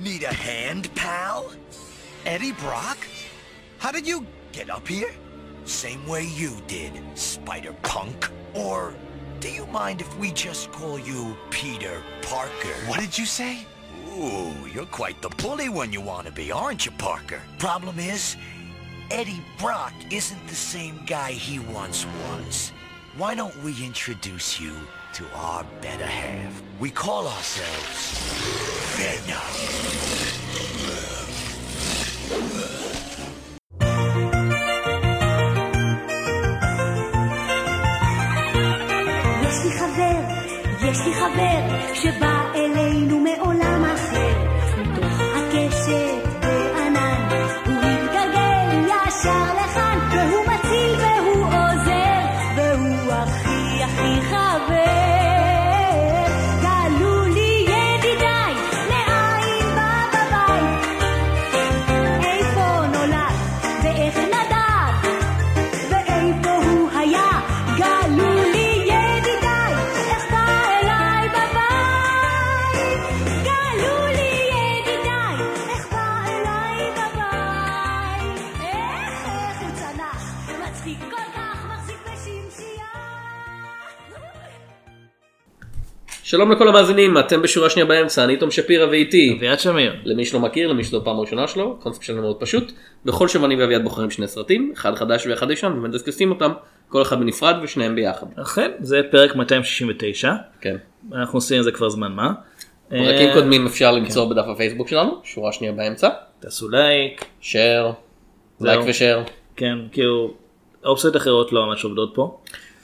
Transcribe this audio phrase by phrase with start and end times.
[0.00, 1.50] Need a hand, pal?
[2.24, 2.98] Eddie Brock?
[3.78, 5.10] How did you get up here?
[5.64, 8.30] Same way you did, Spider Punk.
[8.54, 8.94] Or
[9.40, 12.74] do you mind if we just call you Peter Parker?
[12.86, 13.66] What did you say?
[14.16, 17.42] Ooh, you're quite the bully when you want to be, aren't you, Parker?
[17.58, 18.36] Problem is,
[19.10, 22.70] Eddie Brock isn't the same guy he once was.
[23.16, 24.76] Why don't we introduce you
[25.14, 26.62] to our better half?
[26.80, 28.18] We call ourselves
[28.96, 30.37] Venom.
[86.28, 89.34] שלום לכל המאזינים, אתם בשורה שנייה באמצע, אני תום שפירא ואיתי.
[89.38, 89.96] אביעד שמיר.
[90.04, 92.72] למי שלא מכיר, למי שזו פעם ראשונה שלו, קונספט שלנו מאוד פשוט.
[93.04, 96.52] בכל שבוע אני ואביעד בוחרים שני סרטים, אחד חדש ואחד ישן, ומדסקסים אותם,
[96.88, 98.26] כל אחד בנפרד ושניהם ביחד.
[98.42, 100.76] אכן, זה פרק 269, כן.
[101.12, 102.32] אנחנו עושים את זה כבר זמן מה.
[102.88, 106.08] פרקים אה, קודמים אפשר למצוא בדף הפייסבוק שלנו, שורה שנייה באמצע.
[106.40, 107.92] תעשו לייק, share,
[108.60, 109.18] לייק ו share.
[109.56, 110.34] כן, כאילו,
[110.84, 112.38] אופציות אחרות לא ממש עובדות פה.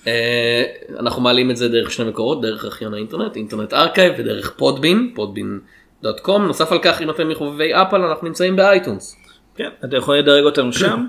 [0.07, 0.65] אה,
[0.99, 6.47] אנחנו מעלים את זה דרך שני מקורות, דרך ארכיון האינטרנט, Internet Archive ודרך Podbean, Podbean.com.
[6.47, 9.17] נוסף על כך, אם אתם מחובבי אפל, אנחנו נמצאים ב iTunes.
[9.57, 11.07] כן, אתם יכולים לדרג אותנו שם.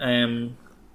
[0.00, 0.48] אמ,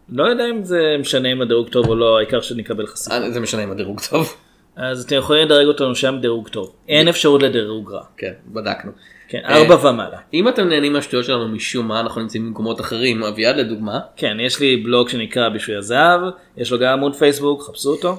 [0.09, 3.15] לא יודע אם זה משנה אם הדירוג טוב או לא, העיקר שנקבל חשיפה.
[3.15, 4.33] אה, זה משנה אם הדירוג טוב.
[4.75, 6.75] אז אתם יכולים לדרג אותנו שם דירוג טוב.
[6.87, 8.03] אין אפשרות לדירוג רע.
[8.17, 8.91] כן, בדקנו.
[9.27, 10.17] כן, ארבע ומעלה.
[10.33, 14.59] אם אתם נהנים מהשטויות שלנו משום מה אנחנו נמצאים במקומות אחרים אביעד לדוגמה כן, יש
[14.59, 16.21] לי בלוג שנקרא בשביל הזהב,
[16.57, 18.17] יש לו גם עמוד פייסבוק, חפשו אותו.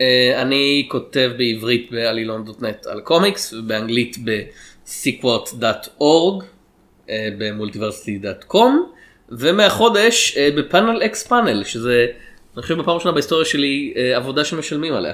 [0.00, 6.44] אה, אני כותב בעברית בעלילון.נט על קומיקס ובאנגלית ב-sequart.org
[7.10, 8.92] אה, במולטיברסיטי.קום
[9.28, 12.06] ומהחודש אה, בפאנל אקס פאנל שזה
[12.54, 15.12] אני חושב בפעם ראשונה בהיסטוריה שלי עבודה שמשלמים עליה.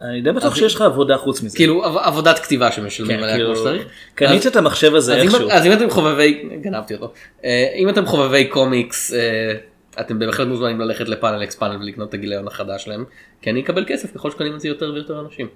[0.00, 1.56] אני די בטוח שיש לך עבודה חוץ מזה.
[1.56, 3.86] כאילו עב- עבודת כתיבה שמשלמים כן, עליה כאילו, כמו שצריך.
[4.14, 5.50] קנית את המחשב הזה איכשהו.
[5.50, 7.12] אז אם אתם חובבי, גנבתי אותו,
[7.44, 9.52] אה, אם אתם חובבי קומיקס, אה,
[10.00, 13.04] אתם בהחלט מוזמנים ללכת לפאנל אקס פאנל ולקנות את הגיליון החדש שלהם,
[13.42, 15.48] כי אני אקבל כסף ככל שקונים את זה יותר ויותר אנשים.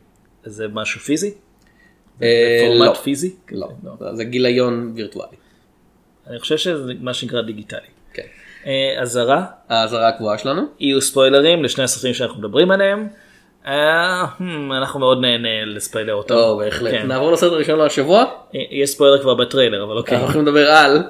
[0.44, 1.34] זה משהו פיזי?
[2.22, 2.94] אה, פורמט לא.
[2.94, 3.34] פיזי?
[3.52, 3.68] לא,
[4.14, 5.36] זה גיליון וירטואלי.
[6.26, 7.80] אני חושב שזה מה שנקרא דיגיטלי.
[8.12, 8.22] כן.
[9.00, 10.62] אזהרה, האזהרה הקבועה שלנו.
[10.80, 13.08] יהיו ספוילרים לשני הסרטים שאנחנו מדברים עליהם.
[13.66, 14.42] אה, hmm,
[14.76, 16.34] אנחנו מאוד נהנה לספיילר אותם.
[16.34, 16.92] או, בהחלט.
[16.92, 17.06] כן.
[17.06, 18.24] נעבור לסרט הראשון להשבוע.
[18.54, 20.14] אה, יש ספוילר כבר בטריילר אבל אוקיי.
[20.14, 21.02] אנחנו הולכים לדבר על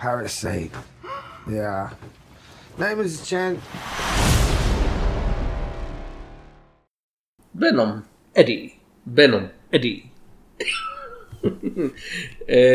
[0.00, 0.74] parasite.
[1.46, 1.88] Yeah.
[2.78, 3.54] Name is Chen.
[7.54, 8.00] ונום.
[8.38, 8.70] אדי,
[9.06, 9.46] ונום.
[9.74, 10.00] אדי.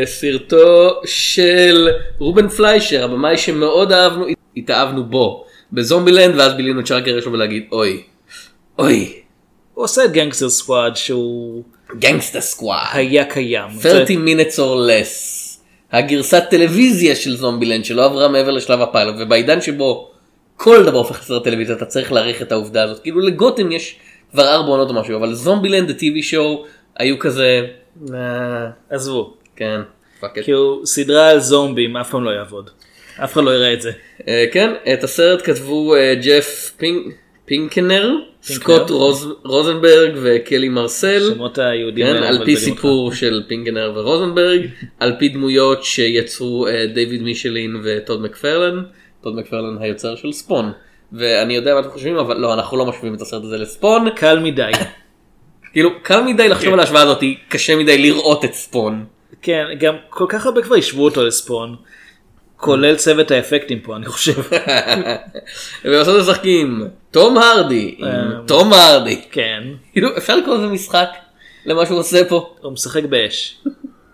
[0.06, 1.88] סרטו של
[2.18, 4.25] רובן פליישר, הבמאי שמאוד אהבנו,
[4.57, 8.03] התאהבנו בו, בזומבילנד, ואז בילינו את שאר הקריירה שלו ולהגיד אוי,
[8.80, 9.22] אוי,
[9.74, 11.63] הוא עושה את Gangster Squad שהוא
[12.00, 13.69] Gangsta Squad, היה קיים.
[13.81, 15.44] 30 minutes or less,
[15.92, 20.12] הגרסת טלוויזיה של זומבילנד שלא עברה מעבר לשלב הפיילוט, ובעידן שבו
[20.56, 23.96] כל דבר הופך לסרט טלוויזיה, אתה צריך להעריך את העובדה הזאת, כאילו לגותם יש
[24.32, 26.66] כבר ארבע עונות או משהו, אבל זומבילנד, ה TV show,
[26.98, 27.62] היו כזה,
[28.14, 28.18] "אה,
[28.90, 29.34] עזבו.
[29.56, 29.82] כן,
[30.19, 30.39] fuck.
[30.44, 32.70] כאילו סדרה על זומבים אף פעם לא יעבוד.
[33.24, 33.92] אף אחד לא יראה את זה.
[34.28, 37.14] אה, כן, את הסרט כתבו אה, ג'ף פינק-
[37.45, 42.63] פינקנר, סקוט רוז- רוזנברג וקלי מרסל, שמות היהודים כן, על פי מבלבלים אותך.
[42.63, 44.65] סיפור של פינקנר ורוזנברג,
[45.00, 48.83] על פי דמויות שיצרו אה, דיוויד מישלין וטוד מקפרלן,
[49.21, 50.71] טוד מקפרלן היוצר של ספון.
[51.13, 54.39] ואני יודע מה אתם חושבים אבל לא אנחנו לא משווים את הסרט הזה לספון קל
[54.39, 54.71] מדי.
[55.74, 59.06] כאילו קל מדי לחשוב על ההשוואה הזאת קשה מדי לראות את ספון.
[59.41, 61.75] כן, גם כל כך הרבה כבר השוו אותו לספון.
[62.57, 64.42] כולל צוות האפקטים פה אני חושב.
[65.86, 69.22] ובסוף משחקים תום הרדי עם אה, תום הרדי.
[69.31, 71.10] כן, כאילו אפשר לקרוא לזה משחק
[71.66, 72.56] למה שהוא עושה פה.
[72.62, 73.57] הוא משחק באש.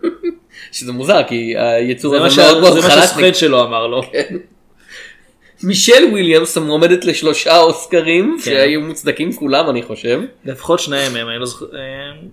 [0.71, 2.93] שזה מוזר כי היצור הזה מאוד מאוד זה מה.
[2.93, 4.01] שהסוכן שלו אמר לו.
[5.63, 8.51] מישל וויליאמס מועמדת לשלושה אוסקרים כן.
[8.51, 10.21] שהיו מוצדקים כולם אני חושב.
[10.45, 11.79] לפחות שניים מהם, אני לא זוכר, אה,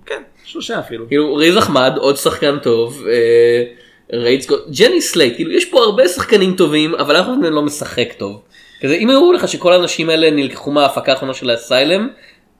[0.06, 1.08] כן, שלושה אפילו.
[1.08, 3.04] כאילו ריז אחמד עוד שחקן טוב.
[3.06, 3.64] אה,
[4.12, 7.62] רייד סקוט, ג'ני סלייט, כאילו יש פה הרבה שחקנים טובים אבל אף אחד מהם לא
[7.62, 8.42] משחק טוב.
[8.80, 12.08] כזה אם יראו לך שכל האנשים האלה נלקחו מההפקה האחרונה של ה Asylum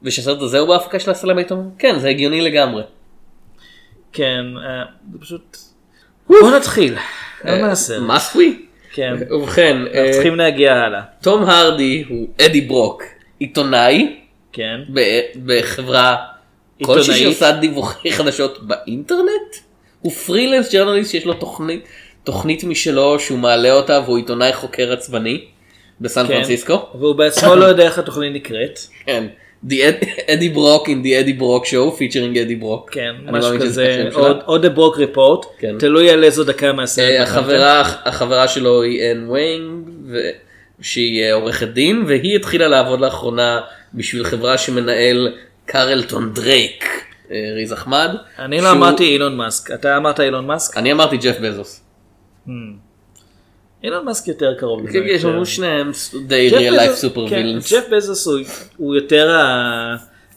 [0.03, 2.83] ושהסרט הזה הוא בהפקה של האסיילם היית אומר כן זה הגיוני לגמרי.
[4.12, 5.56] כן, אה, זה פשוט...
[6.29, 6.97] בוא נתחיל.
[7.45, 8.03] לעשות.
[8.03, 8.67] מסווי?
[8.93, 9.15] כן.
[9.31, 11.03] ובכן, אה, צריכים להגיע הלאה.
[11.23, 13.03] תום הרדי הוא אדי ברוק,
[13.39, 14.17] עיתונאי
[14.53, 14.81] כן.
[15.47, 16.17] בחברה
[16.85, 17.23] כלשהי.
[17.23, 19.68] שעושה דיווחי חדשות באינטרנט?
[20.00, 21.89] הוא פרילנס ג'רנליסט שיש לו תוכנית,
[22.25, 25.45] תוכנית משלו שהוא מעלה אותה והוא עיתונאי חוקר עצבני
[26.00, 26.35] בסן כן.
[26.35, 26.87] פרנסיסקו.
[26.95, 28.79] והוא בעצמו לא יודע איך התוכנית נקראת.
[29.06, 29.27] כן.
[30.31, 32.91] Eddie Brock in the Eddie Brock show featuring Eddie Brock.
[32.91, 34.09] כן, משהו כזה,
[34.62, 35.79] The Brock Report, כן.
[35.79, 37.11] תלוי על איזו דקה מהסרט.
[37.11, 37.23] אה.
[37.23, 39.89] החברה החברה שלו היא אן ויינג
[40.81, 43.61] שהיא אה, עורכת דין והיא התחילה לעבוד לאחרונה
[43.94, 45.33] בשביל חברה שמנהל
[45.67, 46.98] קרלטון דרייק
[47.31, 48.09] ריז אחמד.
[48.39, 50.77] אני לא אמרתי אילון מאסק, אתה אמרת אילון מאסק?
[50.77, 51.81] אני אמרתי ג'ף בזוס.
[53.85, 54.93] אילון מאסק יותר קרוב לזה.
[54.93, 55.57] כן, יש אני לנו חושב.
[55.57, 55.91] שניהם
[56.27, 57.47] די real life בזוס- super כן.
[57.71, 58.27] ג'ף בזוס
[58.77, 59.37] הוא- יותר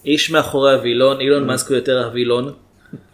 [0.05, 2.53] האיש מאחורי הווילון, אילון מאסק הוא יותר הווילון.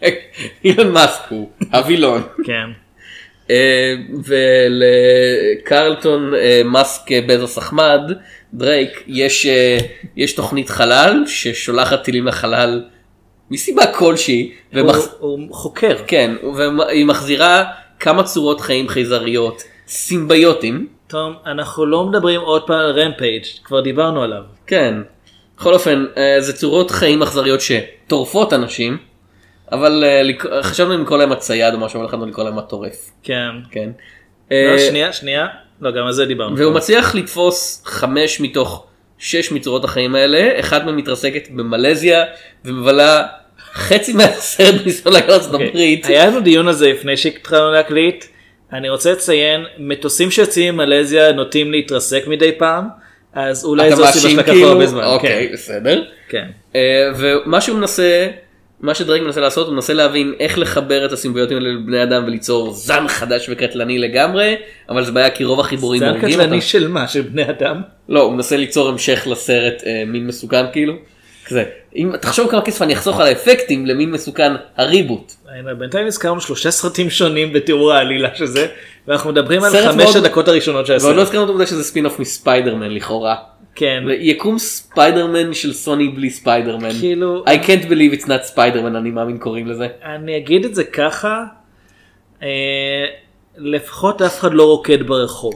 [0.65, 2.21] אילון מאסק הוא הווילון.
[2.47, 2.65] כן.
[3.49, 3.95] אה,
[4.25, 7.99] ולקרלטון אה, מאסק אה, בזוס אחמד
[8.53, 9.77] דרייק יש אה,
[10.15, 12.83] יש תוכנית חלל ששולחת טילים לחלל
[13.51, 14.51] מסיבה כלשהי.
[14.73, 15.97] הוא ומח- הוא חוקר.
[16.07, 17.63] כן, והיא מחזירה
[17.99, 24.23] כמה צורות חיים חייזריות, סימביוטים, תום, אנחנו לא מדברים עוד פעם על רמפייג', כבר דיברנו
[24.23, 24.41] עליו.
[24.67, 24.93] כן.
[25.57, 28.97] בכל אופן, אה, זה צורות חיים אכזריות שטורפות אנשים,
[29.71, 30.21] אבל אה,
[30.63, 33.49] חשבנו אם לקרוא להם הצייד או משהו, אבל החלטנו לקרוא להם הטורף, כן.
[33.71, 33.89] כן.
[34.51, 35.47] לא, אה, שנייה, שנייה.
[35.81, 36.57] לא, גם על זה דיברנו.
[36.57, 38.85] והוא מצליח לתפוס חמש מתוך
[39.17, 42.23] שש מצורות החיים האלה, אחת מהן מתרסקת במלזיה
[42.65, 43.23] ומבלה
[43.73, 45.67] חצי מהסרט בניסיון לארצות אוקיי.
[45.67, 46.05] הברית.
[46.05, 48.25] היה לנו דיון על זה לפני שהתחלנו להקליט.
[48.73, 52.87] אני רוצה לציין, מטוסים שיוצאים ממלזיה נוטים להתרסק מדי פעם,
[53.33, 54.53] אז אולי זו מאשים שלקח?
[54.53, 55.03] לו הרבה זמן.
[55.03, 56.03] אוקיי, כן, בסדר.
[56.29, 56.45] כן.
[56.75, 56.81] אה,
[57.17, 58.27] ומה שהוא מנסה,
[58.81, 62.73] מה שדרייק מנסה לעשות, הוא מנסה להבין איך לחבר את הסימביוטים האלה לבני אדם וליצור
[62.73, 64.55] זן חדש וקטלני לגמרי,
[64.89, 66.61] אבל זה בעיה כי רוב החיבורים זה הקטלני אותם.
[66.61, 67.07] של מה?
[67.07, 67.81] של בני אדם?
[68.09, 70.93] לא, הוא מנסה ליצור המשך לסרט אה, מין מסוכן כאילו.
[71.45, 71.63] כזה,
[71.95, 75.33] אם תחשוב כמה כסף אני אחסוך על האפקטים למין מסוכן הריבוט.
[75.77, 78.67] בינתיים הזכרנו שלושה סרטים שונים בתיאור העלילה של זה,
[79.07, 81.21] ואנחנו מדברים על חמש הדקות הראשונות של ועוד לא הסרט.
[81.21, 83.35] הזכרנו את העובדה שזה ספין-אוף מספיידרמן לכאורה.
[83.79, 86.91] כן, יקום ספיידרמן של סוני בלי ספיידרמן.
[86.99, 89.87] כאילו- I can't believe it's not ספיידרמן אני מאמין קוראים לזה.
[90.15, 91.43] אני אגיד את זה ככה,
[92.43, 92.47] אה,
[93.57, 95.53] לפחות אף אחד לא רוקד ברחוב.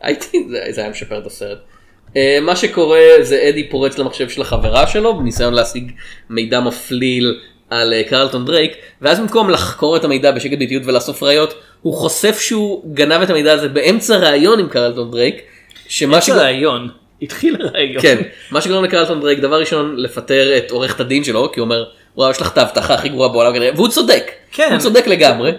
[0.00, 1.58] הייתי, זה, זה היה משפר את הסרט.
[2.08, 5.92] אה, מה שקורה זה אדי פורץ למחשב של החברה שלו בניסיון להשיג
[6.30, 7.40] מידע מפליל
[7.70, 8.72] על אה, קרלטון דרייק
[9.02, 13.52] ואז במקום לחקור את המידע בשקט באיטיות ולאסוף ראיות הוא חושף שהוא גנב את המידע
[13.52, 15.42] הזה באמצע ראיון עם קרלטון דרייק.
[15.88, 16.88] שמה שגור- רעיון,
[17.22, 18.02] התחיל הרעיון.
[18.02, 21.84] כן, מה שגורם לקרלטון דרייק דבר ראשון לפטר את עורכת הדין שלו כי הוא אומר
[22.16, 24.68] וואו יש לך את האבטחה הכי גרועה בעולם כנראה והוא צודק, כן.
[24.72, 25.52] הוא צודק לגמרי.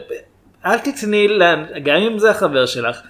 [0.65, 1.27] אל תתני,
[1.83, 3.01] גם אם זה החבר שלך,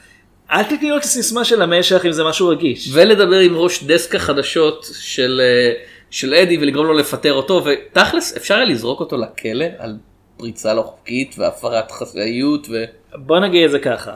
[0.52, 2.90] אל תתני לו את הסיסמה של המשך אם זה משהו רגיש.
[2.94, 5.74] ולדבר עם ראש דסק החדשות של, אה,
[6.12, 9.96] של אדי ולגרום לו לפטר אותו ותכלס אפשר היה לזרוק אותו לכלא על
[10.38, 12.84] פריצה לא חוקית והפרת חסאיות ו...
[13.16, 14.14] בוא נגיד את זה ככה.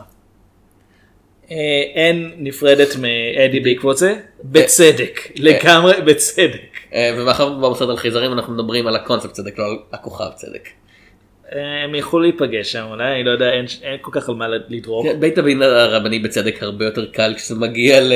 [1.51, 6.61] אה, אין נפרדת מאדי בעקבות זה, בצדק, לגמרי בצדק.
[6.93, 10.69] אה, ומאחר בסרט על חייזרים אנחנו מדברים על הקונספט צדק לא על הכוכב צדק.
[11.55, 14.47] אה, הם יכלו להיפגש שם אולי, אני לא יודע, אין אין כל כך על מה
[14.47, 15.05] לדרוך.
[15.05, 18.13] כן, בית הדין הרבני בצדק הרבה יותר קל כשזה מגיע ל...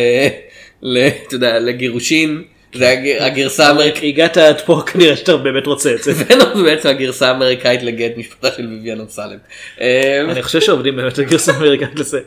[0.81, 1.07] ל...
[1.07, 2.43] אתה יודע, לגירושין.
[2.73, 4.13] זה הג- הגרסה האמריקאית.
[4.13, 6.11] הגעת עד פה כנראה שאתה באמת רוצה את זה.
[6.17, 9.37] ונום זה בעצם הגרסה האמריקאית לגט משפטה של ביביאן אמסלם.
[9.81, 12.19] אה, אני חושב שעובדים באמת על גרסה אמריקאית לזה.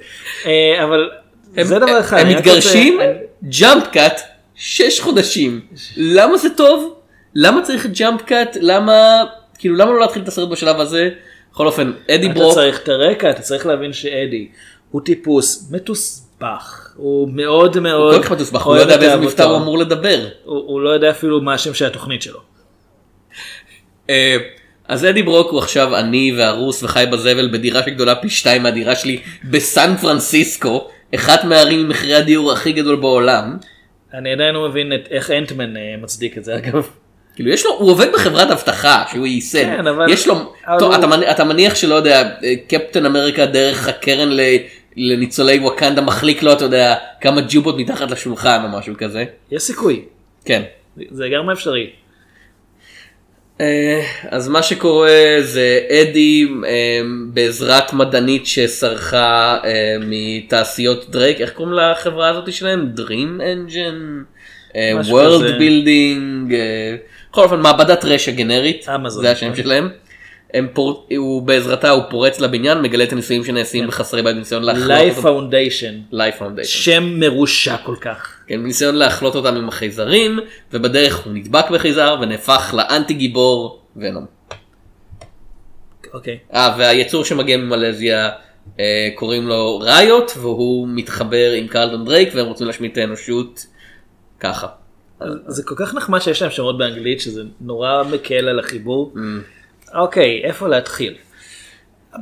[0.47, 1.11] אה, אבל
[1.63, 2.19] זה דבר אחד.
[2.19, 2.99] הם מתגרשים,
[3.61, 4.21] ג'אמפ קאט,
[4.55, 5.61] שש חודשים.
[5.97, 6.95] למה זה טוב?
[7.35, 8.57] למה צריך ג'אמפ קאט?
[8.61, 9.25] למה,
[9.59, 11.09] כאילו למה לא להתחיל את הסרט בשלב הזה?
[11.53, 14.49] בכל אופן, אדי אתה ברוק, צריך את הרקע, אתה צריך להבין שאדי
[14.91, 19.17] הוא טיפוס מתוסבך, הוא מאוד מאוד כל כך מתוסבך, הוא לא יודע באיזה.
[19.17, 20.19] מבטא הוא אמור לדבר.
[20.45, 22.41] הוא הוא לא יודע אפילו מה השם של התוכנית שלו.
[24.11, 24.37] אה,
[24.89, 29.19] אז אדי ברוק הוא עכשיו עני והרוס וחי בזבל בדירה שגדולה פי שתיים מהדירה שלי
[29.51, 33.57] בסן פרנסיסקו, אחת מהערים עם מחירי הדיור הכי גדול בעולם.
[34.15, 36.87] אני עדיין לא מבין את איך אנטמן אה, מצדיק את זה אגב.
[37.35, 40.93] כאילו יש לו, הוא עובד בחברת אבטחה שהוא ייסד, כן, אבל- יש לו, אבל טוב,
[40.93, 44.41] הוא- אתה, מניח, אתה מניח שלא יודע, אה, קפטן אמריקה דרך הקרן ל,
[44.97, 50.05] לניצולי ווקנדה מחליק לו, אתה יודע, כמה ג'ובות מתחת לשולחן או משהו כזה, יש סיכוי.
[50.45, 50.63] כן.
[51.11, 51.91] זה לגמרי אפשרי.
[53.61, 57.01] אה, אז מה שקורה זה אדי אה,
[57.33, 62.93] בעזרת מדענית שסרחה אה, מתעשיות דרייק, איך קוראים לחברה הזאת שלהם?
[62.97, 64.25] Dream Engine?
[65.11, 65.59] World כזה.
[65.59, 66.53] Building?
[67.31, 69.23] בכל אופן מעבדת רשע גנרית, אמזון.
[69.23, 69.89] זה השם שלהם.
[70.73, 71.07] פור...
[71.17, 75.29] הוא בעזרתה הוא פורץ לבניין מגלה את הניסויים שנעשים בחסרי בית בניסיון להחלות Life אותם.
[75.29, 76.15] Foundation.
[76.15, 76.65] Life Foundation.
[76.65, 78.41] שם מרושע כל כך.
[78.47, 80.39] כן, בניסיון להחלות אותם עם החייזרים
[80.73, 84.27] ובדרך הוא נדבק בחייזר ונהפך לאנטי גיבור ונום.
[86.15, 86.39] אוקיי.
[86.55, 88.31] אה, והיצור שמגיע ממלזיה
[88.81, 93.67] אה, קוראים לו ראיות והוא מתחבר עם קרלטון דרייק והם רוצים להשמיד את האנושות
[94.41, 94.67] ככה.
[95.47, 99.15] זה כל כך נחמד שיש להם שמות באנגלית שזה נורא מקל על החיבור.
[99.95, 101.15] אוקיי, איפה להתחיל?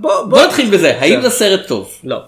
[0.01, 1.93] בוא, בוא נתחיל בזה, האם זה סרט טוב?
[2.05, 2.19] לא,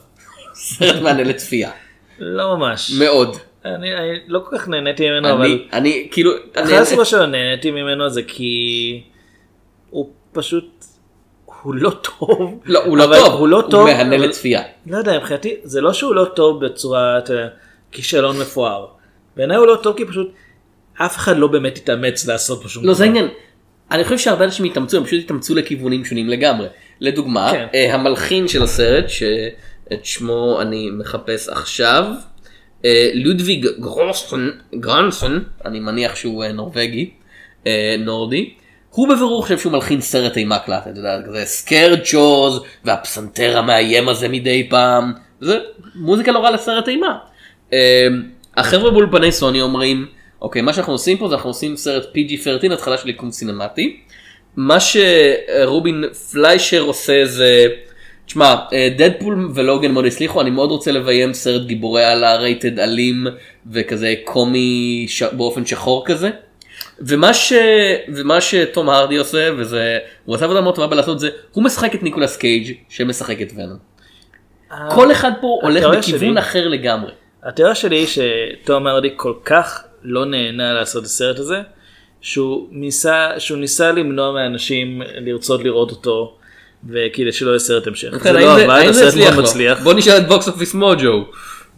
[0.55, 1.71] סרט מענה לצפייה.
[2.19, 2.91] לא ממש.
[2.99, 3.37] מאוד.
[3.65, 7.27] אני אני לא כל כך נהניתי ממנו, אבל אני, אני כאילו, אני- אחת הסיבות שלא
[7.27, 9.03] נהניתי ממנו זה כי
[9.91, 10.85] הוא פשוט,
[11.63, 12.61] הוא לא טוב.
[12.65, 13.81] לא, הוא לא טוב, הוא לא טוב.
[13.81, 14.63] הוא מהנה אבל- לצפייה.
[14.87, 17.49] לא יודע, מבחינתי זה לא שהוא לא טוב בצורה, אתה יודע,
[17.93, 18.87] כישלון מפואר.
[19.37, 20.29] בעיניי הוא לא טוב כי פשוט
[20.95, 23.29] אף אחד לא באמת התאמץ לעשות פה שום לא זה העניין.
[23.91, 26.67] אני חושב שהרבה אנשים התאמצו, הם פשוט התאמצו לכיוונים שונים לגמרי.
[27.01, 27.67] לדוגמה, כן.
[27.75, 32.05] אה, המלחין של הסרט, שאת שמו אני מחפש עכשיו,
[32.85, 37.11] אה, לודוויג גרוסן, גרנסון, אני מניח שהוא אה, נורבגי,
[37.67, 38.51] אה, נורדי,
[38.91, 44.09] הוא בבירור חושב שהוא מלחין סרט אימה קלט, אתה יודע, כזה סקרד צ'וז, והפסנתר המאיים
[44.09, 45.59] הזה מדי פעם, זה
[45.95, 47.19] מוזיקה לא רע לסרט אימה.
[47.73, 48.07] אה,
[48.57, 50.07] החבר'ה באולפני סוני אומרים,
[50.47, 54.01] אוקיי, מה שאנחנו עושים פה זה אנחנו עושים סרט PG-13, התחלה של יקום סינמטי.
[54.57, 57.67] מה שרובין פליישר עושה זה,
[58.27, 63.27] תשמע, אה, דדפול ולוגן מאוד הצליחו, אני מאוד רוצה לביים סרט גיבורי על הרייטד אלים
[63.73, 65.23] וכזה קומי ש...
[65.23, 66.31] באופן שחור כזה.
[67.01, 67.53] ומה, ש...
[68.15, 72.03] ומה שתום הרדי עושה, וזה, הוא עשה עבודה מאוד טובה בלעשות זה, הוא משחק את
[72.03, 73.79] ניקולס קייג' שמשחק את ונום.
[74.91, 77.13] כל אחד פה הולך בכיוון שלי- אחר לגמרי.
[77.43, 81.61] התיאוריה שלי היא שתום הרדי כל כך לא נהנה לעשות את הסרט הזה,
[82.21, 86.37] שהוא ניסה, שהוא ניסה למנוע מאנשים לרצות לראות אותו,
[86.89, 88.09] וכדי שלא יהיה סרט המשך.
[88.11, 89.43] זה ובכן, לא זה- עבד, זה הסרט לו?
[89.43, 89.83] מצליח.
[89.83, 91.25] בוא נשאל את Box Office Mojo.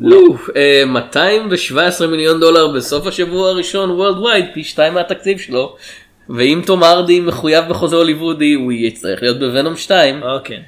[0.00, 5.76] וואו, אה, 217 מיליון דולר בסוף השבוע הראשון worldwide פי שתיים מהתקציב שלו.
[6.30, 10.62] ואם תום הרדי מחויב בחוזה הוליוודי הוא יצטרך להיות בוונום 2 אוקיי.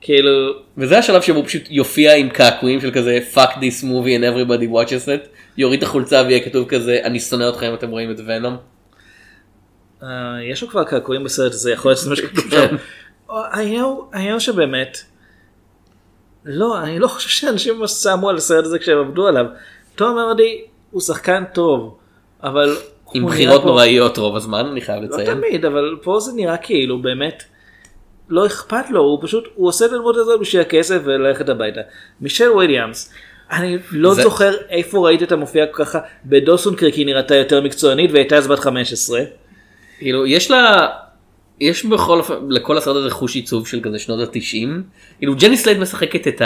[0.00, 0.30] כאילו,
[0.78, 5.06] וזה השלב שבו פשוט יופיע עם קעקועים של כזה fuck this movie and everybody watches
[5.08, 8.56] it יוריד את החולצה ויהיה כתוב כזה אני שונא אתכם אם אתם רואים את ונום.
[10.02, 10.08] אה,
[10.50, 12.68] יש לו כבר קעקועים בסרט הזה, יכול להיות שזה מה שכתוב כן.
[12.70, 12.76] שם.
[13.28, 14.98] העניין הוא- העניין שבאמת,
[16.44, 19.46] לא, אני לא חושב שאנשים ממש שמו על הסרט הזה כשהם עבדו עליו.
[19.94, 21.98] תום הרדי הוא שחקן טוב,
[22.42, 22.76] אבל...
[23.14, 25.34] עם בחירות נוראיות רוב הזמן אני חייב לא לציין.
[25.34, 27.42] תמיד, אבל פה זה נראה כאילו באמת
[28.28, 31.80] לא אכפת לו, הוא פשוט, הוא עושה את הדמות הזאת בשביל הכסף וללכת הביתה.
[32.20, 33.12] מישל וויליאמס,
[33.52, 38.10] אני לא זה- זוכר איפה ראיתי אותה מופיעה ככה, בדוסון קריק היא נראתה יותר מקצוענית
[38.12, 39.20] והייתה אז בת 15.
[39.98, 40.86] כאילו יש לה
[41.60, 44.82] יש בכל אופן לכל הסרט הזה חוש עיצוב של כזה שנות התשעים
[45.18, 46.42] כאילו ג'ני סלייד משחקת את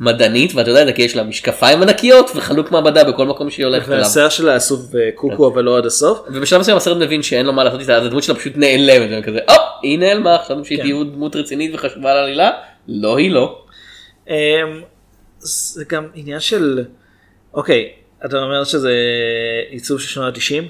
[0.00, 3.66] המדענית ואתה יודע את זה כי יש לה משקפיים ענקיות וחלוק מעבדה בכל מקום שהיא
[3.66, 6.18] הולכת אליו והשיער שלה אסוף בקוקו אבל לא עד הסוף.
[6.28, 9.22] ובשלב מסוים הסרט מבין שאין לו מה לעשות איתה אז הדמות שלה פשוט נעלמת והם
[9.22, 10.82] כזה או היא נעלמה חשבנו שהיא כן.
[10.82, 12.50] תהיה דמות רצינית וחשובה לעלילה
[12.88, 13.62] לא היא לא.
[15.38, 16.84] זה גם עניין של,
[17.54, 17.92] אוקיי,
[18.24, 18.92] אתה אומר שזה
[19.70, 20.64] עיצוב של שנות ה-90?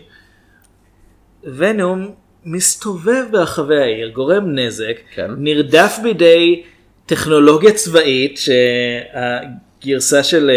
[1.56, 5.30] ונום מסתובב ברחבי העיר, גורם נזק, כן.
[5.38, 6.62] נרדף בידי
[7.06, 10.50] טכנולוגיה צבאית שהגרסה של...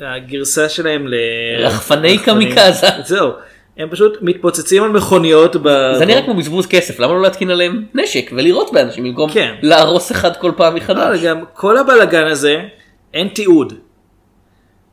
[0.00, 1.14] הגרסה שלהם ל...
[1.58, 2.86] רחפני קמיקזה.
[3.04, 3.30] זהו,
[3.76, 5.56] הם פשוט מתפוצצים על מכוניות.
[5.56, 5.92] ב...
[5.98, 9.54] זה נראה כמו בזבוז כסף למה לא להתקין עליהם נשק ולירות באנשים במקום כן.
[9.62, 11.20] להרוס אחד כל פעם לא, מחדש.
[11.20, 12.60] גם כל הבלאגן הזה,
[13.14, 13.74] אין תיעוד.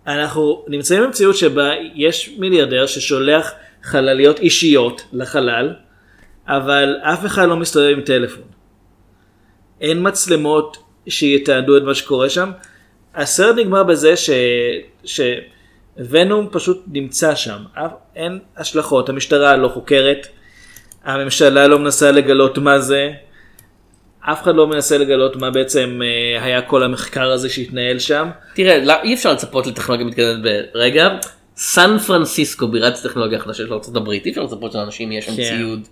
[0.08, 3.52] אנחנו נמצאים במציאות שבה יש מיליארדר ששולח
[3.84, 5.74] חלליות אישיות לחלל,
[6.48, 8.44] אבל אף אחד לא מסתובב עם טלפון.
[9.82, 12.52] אין מצלמות שיתעדו את מה שקורה שם.
[13.16, 14.30] הסרט נגמר בזה ש...
[15.06, 17.64] שוונום פשוט נמצא שם.
[18.16, 20.28] אין השלכות, המשטרה לא חוקרת.
[21.04, 23.12] הממשלה לא מנסה לגלות מה זה.
[24.32, 28.28] אף אחד לא מנסה לגלות מה בעצם אה, היה כל המחקר הזה שהתנהל שם.
[28.54, 30.44] תראה, לא- אי אפשר לצפות לטכנולוגיה מתקדמת
[30.74, 31.10] ברגע.
[31.58, 35.58] סן פרנסיסקו בירת הטכנולוגיה החדשה של ארה"ב, אי אפשר לצפות שלאנשים יהיה שם כן.
[35.58, 35.88] ציוד.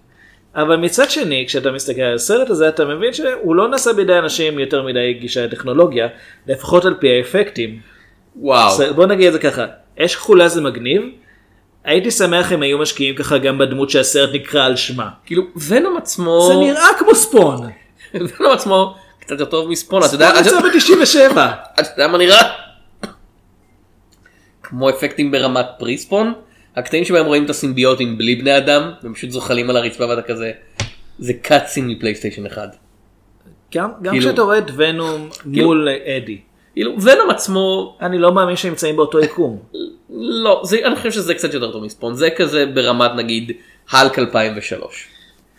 [0.56, 4.60] אבל מצד שני, כשאתה מסתכל על הסרט הזה, אתה מבין שהוא לא נעשה בידי אנשים
[4.60, 6.08] יותר מדי גישה לטכנולוגיה,
[6.48, 7.80] לפחות על פי האפקטים.
[8.36, 8.94] וואו.
[8.96, 9.66] בוא נגיד את זה ככה,
[10.00, 11.02] אש כחולה זה מגניב,
[11.84, 15.10] הייתי שמח אם היו משקיעים ככה גם בדמות שהסרט נקרא על שמה.
[15.26, 17.68] כאילו ונום עצמו, זה נראה כמו ספון.
[18.40, 21.38] ונום עצמו קצת יותר טוב מספון, אתה יודע, ספון אתה- יצא ב-97.
[21.80, 22.42] אתה יודע מה נראה?
[24.64, 26.34] כמו אפקטים ברמת פריספון,
[26.76, 30.52] הקטעים שבהם רואים את הסימביוטים בלי בני אדם, הם פשוט זוחלים על הרצפה ואתה כזה,
[31.20, 32.68] זה קאטסין מפלייסטיישן אחד.
[33.74, 36.38] גם כאילו- כשאתה רואה את ונום מול אדי.
[36.74, 39.60] כאילו ונום עצמו אני לא מאמין שהם נמצאים באותו יקום.
[40.10, 43.52] לא, זה, אני חושב שזה קצת יותר טוב מספון, זה כזה ברמת נגיד
[43.90, 45.08] האלק 2003.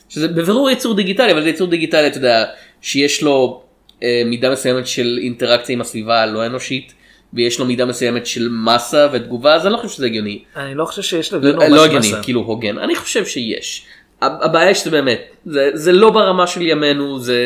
[0.09, 2.45] שזה בבירור יצור דיגיטלי, אבל זה יצור דיגיטלי, אתה יודע,
[2.81, 3.63] שיש לו
[4.03, 6.93] אה, מידה מסוימת של אינטראקציה עם הסביבה הלא אנושית,
[7.33, 10.43] ויש לו מידה מסוימת של מסה ותגובה, אז אני לא חושב שזה הגיוני.
[10.57, 12.23] אני לא חושב שיש לא, לוונום לא ממש הגיוני, מסה.
[12.23, 13.87] כאילו הוגן, אני חושב שיש.
[14.23, 17.41] הב- הבעיה שזה באמת, זה, זה לא ברמה של ימינו, זה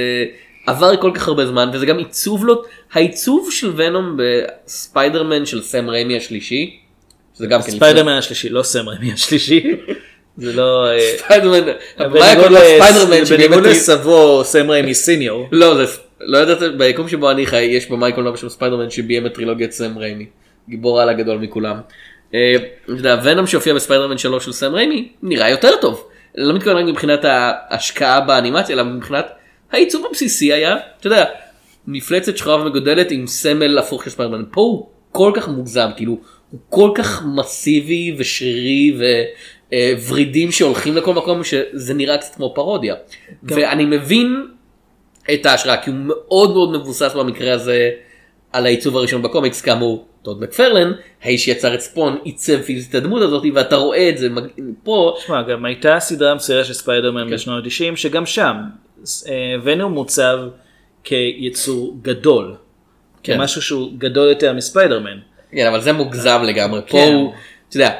[0.66, 2.62] עבר כל כך הרבה זמן, וזה גם עיצוב לא,
[2.92, 6.76] העיצוב של ונום בספיידרמן של סם ריימי השלישי,
[7.36, 7.70] שזה גם כן...
[7.70, 9.62] ספיידרמן השלישי, לא סם רמי השלישי.
[10.36, 10.86] זה לא...
[10.90, 13.66] אה, ספיידרמן, הבעיה בניגוד כל לס- הספיידרמן בניגוד שבאמת...
[13.66, 15.48] לסבו סם ריימי סיניור.
[15.52, 19.34] לא, זה, לא ידעת, ביקום שבו אני חי, יש במאי קולנוע של ספיידרמן שביים את
[19.34, 20.26] טרילוגיית סם ריימי.
[20.68, 21.76] גיבור על הגדול מכולם.
[22.34, 26.04] אה, אתה יודע, שהופיע בספיידרמן 3 של סם ריימי, נראה יותר טוב.
[26.34, 29.26] לא מתכוון רק מבחינת ההשקעה באנימציה, אלא מבחינת
[29.72, 31.24] העיצוב הבסיסי היה, אתה יודע,
[31.86, 34.44] מפלצת שחורה ומגודלת עם סמל הפוך של ספיידרמן.
[34.52, 36.18] פה הוא כל כך מוגזם, כאילו,
[36.50, 38.94] הוא כל כך מסיבי ושרירי
[39.74, 42.94] וורידים שהולכים לכל מקום שזה נראה קצת כמו פרודיה.
[43.42, 44.46] ואני מבין
[45.34, 47.90] את ההשראה כי הוא מאוד מאוד מבוסס במקרה הזה
[48.52, 50.92] על העיצוב הראשון בקומיקס כאמור טוד מקפרלן
[51.22, 54.28] האיש שיצר את ספון עיצב פיזית את הדמות הזאת ואתה רואה את זה
[54.84, 57.34] פה תשמע, גם הייתה סדרה מסוימת של ספיידרמן כן.
[57.34, 58.56] בשנות ה-90 שגם שם
[59.28, 60.38] אה, ונום מעוצב
[61.04, 62.54] כיצור גדול.
[63.22, 63.38] כן.
[63.38, 65.18] כמשהו שהוא גדול יותר מספיידרמן.
[65.52, 67.12] כן אבל זה מוגזם לגמרי פה כן.
[67.12, 67.32] הוא
[67.68, 67.94] אתה יודע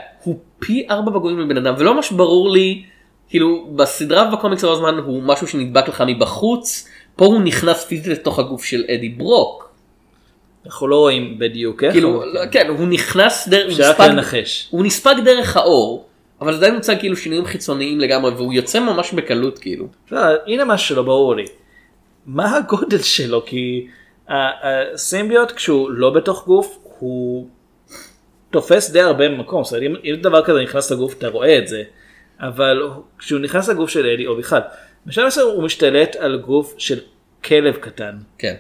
[0.61, 2.83] פי ארבע בגובה מבן אדם ולא ממש ברור לי
[3.29, 8.39] כאילו בסדרה ובקומיקס כל הזמן הוא משהו שנדבק לך מבחוץ פה הוא נכנס פיזית לתוך
[8.39, 9.71] הגוף של אדי ברוק
[10.67, 11.93] אנחנו לא רואים בדיוק איך.
[11.93, 14.69] כאילו לא, כן הוא נכנס דרך הוא נספג- לנחש.
[14.71, 16.07] הוא נספג דרך האור
[16.41, 19.87] אבל זה עדיין מוצג כאילו שינויים חיצוניים לגמרי והוא יוצא ממש בקלות כאילו.
[20.11, 21.45] לא, הנה משהו שלא ברור לי.
[22.27, 23.43] מה הגודל שלו?
[23.47, 23.87] כי
[24.29, 27.47] הסימביוט כשהוא לא בתוך גוף הוא
[28.51, 29.65] תופס די הרבה מקום.
[29.65, 31.83] זאת אומרת, אם, אם דבר כזה נכנס לגוף אתה רואה את זה.
[32.41, 32.83] אבל
[33.19, 34.61] כשהוא נכנס לגוף של אדי או בכלל,
[35.07, 36.99] בשלב מסוים הוא משתלט על גוף של
[37.45, 38.19] כלב קטן.
[38.39, 38.55] כן.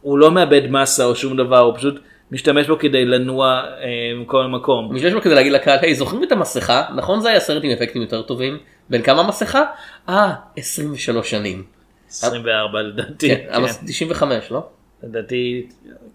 [0.00, 2.00] הוא לא מאבד מסה או שום דבר, הוא פשוט
[2.32, 4.94] משתמש בו כדי לנוע אה, מכל מקום.
[4.94, 8.02] משתמש בו כדי להגיד לקהל היי זוכרים את המסכה נכון זה היה סרט עם אפקטים
[8.02, 8.58] יותר טובים
[8.90, 9.64] בין כמה מסכה?
[10.08, 11.64] אה 23 שנים.
[12.08, 13.28] 24 לדעתי.
[13.28, 13.54] כן, כן.
[13.54, 14.66] אבל 95 לא?
[15.02, 15.66] לדעתי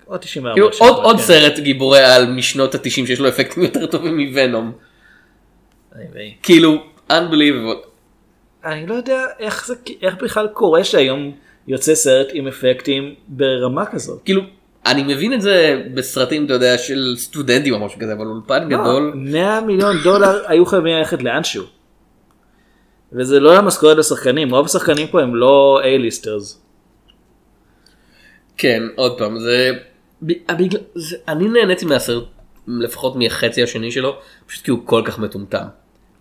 [0.06, 1.22] עוד 94 כאילו שנה, עוד עוד כן.
[1.22, 4.72] סרט גיבורי על משנות ה-90 שיש לו אפקטים יותר טובים מוונום.
[6.44, 6.78] כאילו
[7.12, 7.88] unbelievable.
[8.66, 11.32] אני לא יודע איך זה איך בכלל קורה שהיום
[11.68, 14.22] יוצא סרט עם אפקטים ברמה כזאת.
[14.26, 14.42] כאילו
[14.86, 19.14] אני מבין את זה בסרטים אתה יודע של סטודנטים או משהו כזה אבל אולפן גדול.
[19.16, 21.64] 100 מיליון דולר היו חייבים ללכת לאנשהו.
[23.14, 26.67] וזה לא המשכורת לשחקנים, רוב השחקנים פה הם לא A-ליסטרס.
[28.58, 29.72] כן, עוד פעם, זה...
[30.22, 30.82] בגלל...
[30.96, 31.16] זה...
[31.28, 32.24] אני נהניתי מהסרט,
[32.68, 34.18] לפחות מהחצי השני שלו,
[34.48, 35.66] פשוט כי הוא כל כך מטומטם.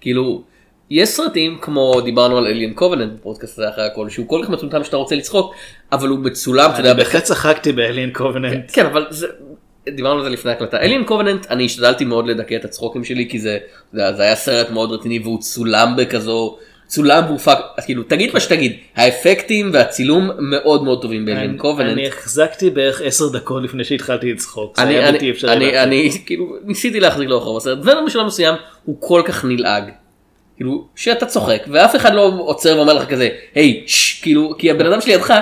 [0.00, 0.42] כאילו,
[0.90, 4.84] יש סרטים כמו דיברנו על אליאן קובננט בפודקאסט הזה אחרי הכל, שהוא כל כך מטומטם
[4.84, 5.54] שאתה רוצה לצחוק,
[5.92, 8.70] אבל הוא מצולם, אתה יודע, אני בהחלט צחקתי באליאן קובננט.
[8.72, 9.26] כן, אבל זה...
[9.88, 10.78] דיברנו על זה לפני הקלטה.
[10.78, 13.58] אליאן קובננט, אני השתדלתי מאוד לדכא את הצחוקים שלי, כי זה,
[13.92, 19.70] זה היה סרט מאוד רציני והוא צולם בכזו, צולם והופק, כאילו, תגיד מה שתגיד, האפקטים
[19.72, 21.92] והצילום מאוד מאוד טובים באליאן קובננט.
[21.92, 24.76] אני החזקתי בערך 10 דקות לפני שהתחלתי לצחוק.
[24.76, 25.52] זה היה אני, בלתי אפשרי.
[25.52, 25.78] אני.
[25.78, 29.90] אני כאילו ניסיתי להחזיק לאורך רוב הסרט ונום בשלב מסוים הוא כל כך נלעג.
[30.56, 33.84] כאילו שאתה צוחק ואף אחד לא עוצר ואומר לך כזה היי
[34.22, 35.34] כאילו כי הבן אדם שלידך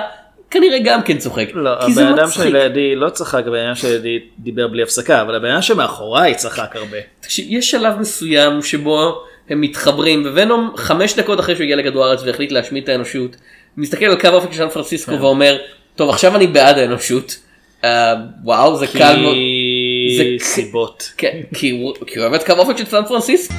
[0.50, 1.48] כנראה גם כן צוחק.
[1.54, 2.44] לא, הבן אדם מצחיק.
[2.44, 6.96] שלידי לא צחק, הבן אדם שלידי דיבר בלי הפסקה, אבל הבן אדם שמאחוריי צחק הרבה.
[7.20, 12.22] תקשיב, יש שלב מסוים שבו הם מתחברים וונום חמש דקות אחרי שהוא הגיע לכדור הארץ
[12.22, 13.36] והחליט להשמיד את האנושות
[13.76, 15.22] מסתכל על קו האופק של סן פרנסיסקו כן.
[15.22, 15.56] ואומר
[15.96, 17.36] טוב עכשיו אני בעד האנושות.
[17.84, 19.34] אה, וואו זה קל מאוד.
[19.34, 21.10] כי זה- סיבות.
[21.16, 23.54] כן, כי הוא כי הוא אוהב את קו האופק של סן פרנסיסקו.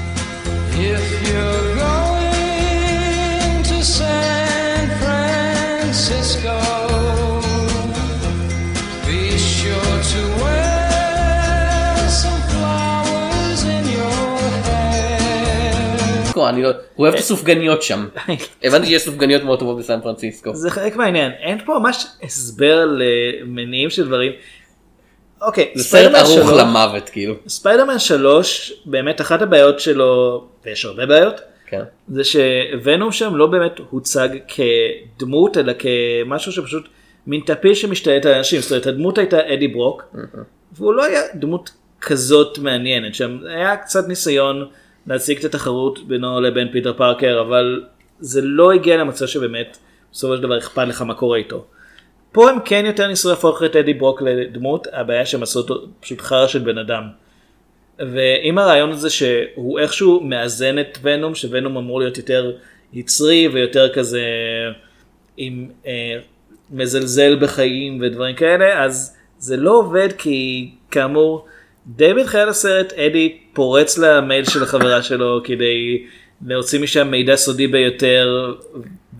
[16.50, 16.68] אני לא...
[16.68, 18.08] הוא אוהב את הסופגניות שם.
[18.64, 20.56] הבנתי שיש סופגניות מאוד טובות בסן פרנסיסקו.
[20.56, 24.32] זה חלק מהעניין, אין פה ממש הסבר למניעים של דברים.
[25.42, 27.36] אוקיי, זה סרט ערוך למוות כאילו.
[27.48, 31.82] ספיידרמן 3, באמת אחת הבעיות שלו, ויש הרבה בעיות, כן.
[32.08, 36.88] זה שוונום שם לא באמת הוצג כדמות, אלא כמשהו שפשוט
[37.28, 38.62] מין טפיל שמשתלט על אנשים.
[38.62, 40.04] זאת אומרת, הדמות הייתה אדי ברוק,
[40.72, 43.16] והוא לא היה דמות כזאת מעניינת.
[43.16, 44.68] שם היה קצת ניסיון
[45.08, 47.84] להציג את התחרות בינו לבין פיטר פארקר, אבל
[48.20, 49.78] זה לא הגיע למצב שבאמת
[50.12, 51.66] בסופו של דבר אכפת לך מה קורה איתו.
[52.32, 56.22] פה הם כן יותר ניסו להפוך את אדי ברוק לדמות, הבעיה שהם עשו אותו פשוט
[56.22, 57.04] חרא של בן אדם.
[58.00, 62.52] ואם הרעיון הזה שהוא איכשהו מאזן את ונום, שוונום אמור להיות יותר
[62.94, 64.22] יצרי ויותר כזה
[65.38, 66.18] עם אה,
[66.72, 71.46] מזלזל בחיים ודברים כאלה, אז זה לא עובד כי כאמור
[71.88, 76.04] די בתחילת הסרט אדי פורץ למייל של החברה שלו כדי
[76.46, 78.54] להוציא משם מידע סודי ביותר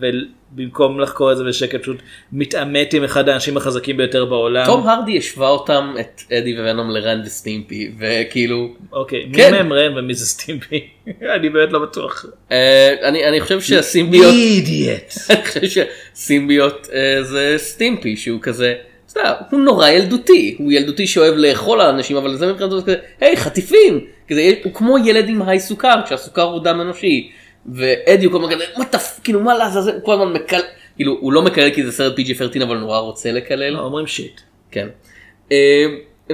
[0.00, 1.96] ובמקום לחקור את זה בשקט פשוט
[2.32, 4.66] מתעמת עם אחד האנשים החזקים ביותר בעולם.
[4.66, 9.50] תום הרדי השווה אותם את אדי וונום לרן וסטימפי וכאילו אוקיי, מי כן.
[9.50, 10.88] מהם רן ומי זה סטימפי?
[11.36, 12.26] אני באמת לא בטוח.
[12.52, 15.14] אה, אני אני חושב שהסימביות אידיאט.
[15.30, 18.74] אני חושב שסימביות אה, זה סטימפי שהוא כזה.
[19.50, 23.36] הוא נורא ילדותי הוא ילדותי שאוהב לאכול על אנשים אבל זה מבחינתו זה כזה היי
[23.36, 27.30] חטיפים כזה הוא כמו ילד עם היי סוכר כשהסוכר הוא דם אנושי
[27.72, 29.20] ואדי הוא כל הזמן כזה מה תפ...
[29.24, 30.60] כאילו מה לעזאזל הוא כל הזמן מקלל
[30.96, 33.76] כאילו הוא לא מקלל כי זה סרט PG 13 אבל נורא רוצה לקלל.
[33.76, 34.40] אומרים שיט.
[34.70, 34.88] כן.
[35.52, 35.86] אה,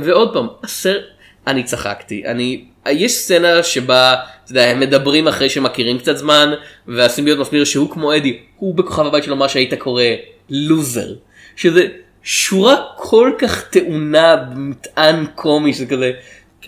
[0.03, 1.03] ועוד פעם, הסרט,
[1.47, 4.15] אני צחקתי, אני, יש סצנה שבה,
[4.45, 6.53] אתה יודע, הם מדברים אחרי שמכירים קצת זמן,
[6.89, 10.05] והסימביוט מסביר שהוא כמו אדי, הוא בכוכב הבית שלו מה שהיית קורא
[10.51, 11.15] לוזר,
[11.57, 11.87] שזה
[12.23, 16.13] שורה כל כך טעונה במטען קומי שזה כזה,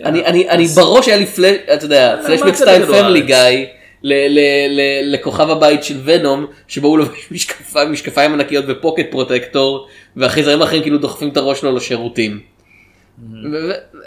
[0.05, 3.65] אני, אני, אני בראש היה לי פלאש, אתה יודע, אמרת סטייל Family Guy.
[5.03, 10.81] לכוכב הבית של ונום שבו הוא לובש משקפיים משקפיים ענקיות ו pocket protector והחייזרים האחרים
[10.81, 12.39] כאילו דוחפים את הראש שלו לשירותים.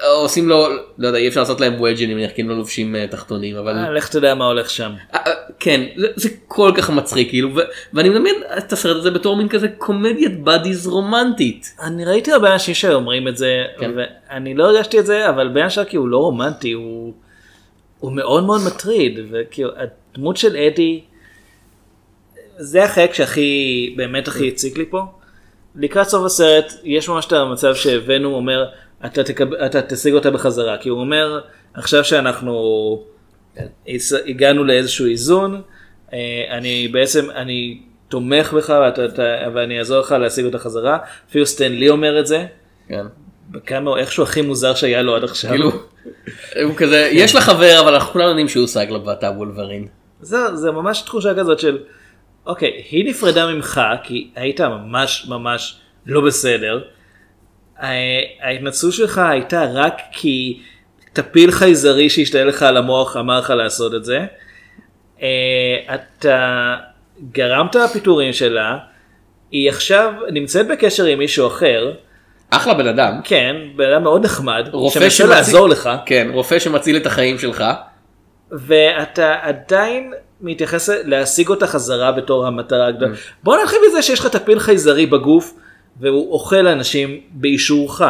[0.07, 2.97] עושים לו לא יודע אי אפשר לעשות להם wedgie אני מניח כי הם לא לובשים
[2.97, 4.93] אה, תחתונים אבל אה, לך תדע מה הולך שם.
[5.15, 5.21] אה,
[5.61, 5.81] כן
[6.17, 7.51] זה, כל כך מצחיק כאילו
[7.93, 11.77] ואני מדמיין את הסרט הזה בתור מין כזה קומדיית buddies רומנטית.
[11.83, 13.91] אני ראיתי הרבה אנשים שאומרים את זה, כן.
[13.97, 17.13] ואני לא הרגשתי את זה, אבל בין השאר כי הוא לא רומנטי, הוא,
[18.03, 21.01] מאוד מאוד מטריד, וכאילו הדמות של אדי,
[22.57, 25.03] זה החלק שהכי, באמת הכי הציק לי פה.
[25.77, 28.65] לקראת סוף הסרט, יש ממש את המצב שוונום אומר,
[29.07, 29.55] אתה, תקב...
[29.55, 31.41] אתה תשיג אותה בחזרה, כי הוא אומר,
[31.75, 33.03] עכשיו שאנחנו
[34.27, 35.63] הגענו לאיזשהו איזון,
[36.13, 39.23] אה, אני בעצם, אני תומך בך ואתה, אתה,
[39.55, 40.99] ואני אעזור לך להשיג אותה חזרה,
[41.31, 42.47] אפילו סטן לי אומר את זה,
[42.89, 43.07] כן.
[43.51, 45.51] בכמה איכשהו הכי מוזר שהיה לו עד עכשיו.
[45.51, 45.71] כאילו
[46.65, 49.87] הוא כזה יש לך חבר אבל אנחנו כולנו יודעים שהוא סייקלופס ואתה וולברין.
[50.21, 51.79] זה, זה ממש תחושה כזאת של,
[52.47, 56.83] אוקיי, היא נפרדה ממך כי היית ממש ממש לא בסדר.
[57.79, 57.93] הה-
[58.41, 60.61] ההתנצלות שלך הייתה רק כי
[61.13, 64.21] טפיל חייזרי שהשתלט לך על המוח אמר לך לעשות את זה.
[65.23, 66.77] אה, אתה
[67.33, 68.79] גרמת לפיטורים שלה,
[69.51, 71.93] היא עכשיו נמצאת בקשר עם מישהו אחר,
[72.51, 73.21] אחלה בן אדם.
[73.25, 75.91] כן, בן אדם מאוד נחמד, רופא שמנסה לעזור לך.
[76.07, 77.65] כן רופא שמציל את החיים שלך.
[78.53, 83.15] ואתה עדיין מתייחס להשיג אותה חזרה בתור המטרה הגדולה.
[83.15, 83.19] Mm.
[83.43, 85.55] בוא נתחיל בזה שיש לך טפיל חייזרי בגוף
[86.01, 88.03] והוא אוכל אנשים באישורך.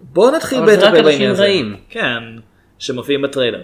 [0.00, 1.42] בוא נתחיל אבל זה רק אנשים בעניין הזה.
[1.42, 1.76] רעים.
[1.90, 2.22] כן,
[2.78, 3.60] שמופיעים בטריילר.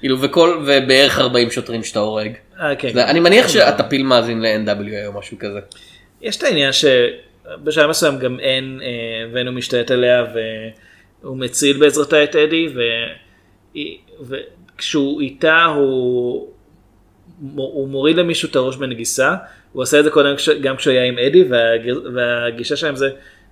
[0.00, 2.32] כאילו וכל ובערך 40 שוטרים שאתה הורג.
[2.60, 2.92] אה, כן.
[2.92, 5.58] זה- אני מניח שהטפיל מאזין ל-NWA או משהו כזה.
[6.22, 8.88] יש את העניין שבשלב מסוים גם אין אה,
[9.32, 10.24] ונום משתלט עליה
[11.22, 12.68] והוא מציל בעזרתה את אדי
[14.20, 16.48] וכשהוא איתה הוא,
[17.56, 19.34] הוא מוריד למישהו את הראש בנגיסה
[19.72, 21.44] הוא עשה את זה קודם גם כשהוא היה עם אדי
[22.14, 23.10] והגישה שלהם זה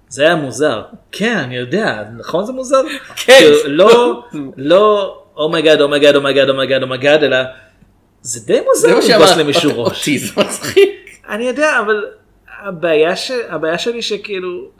[0.09, 2.83] זה היה מוזר כן אני יודע נכון זה מוזר
[3.16, 3.33] כן.
[3.38, 4.22] כאילו, לא
[4.57, 7.37] לא אומייגאד אומייגאד אומייגאד אומייגאד אומייגאד אלא
[8.24, 9.98] זה די מוזר זה מה ללבוס שאמרת, למישהו ראש.
[9.98, 11.11] אותי זה מצחיק.
[11.33, 12.05] אני יודע, אבל
[12.62, 13.31] הבעיה, ש...
[13.48, 14.70] הבעיה שלי שכאילו,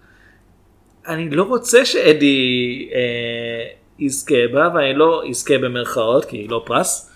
[1.07, 3.67] אני לא רוצה שאדי אה,
[3.99, 7.14] יזכה בה, ואני לא יזכה במרכאות, כי היא לא פרס.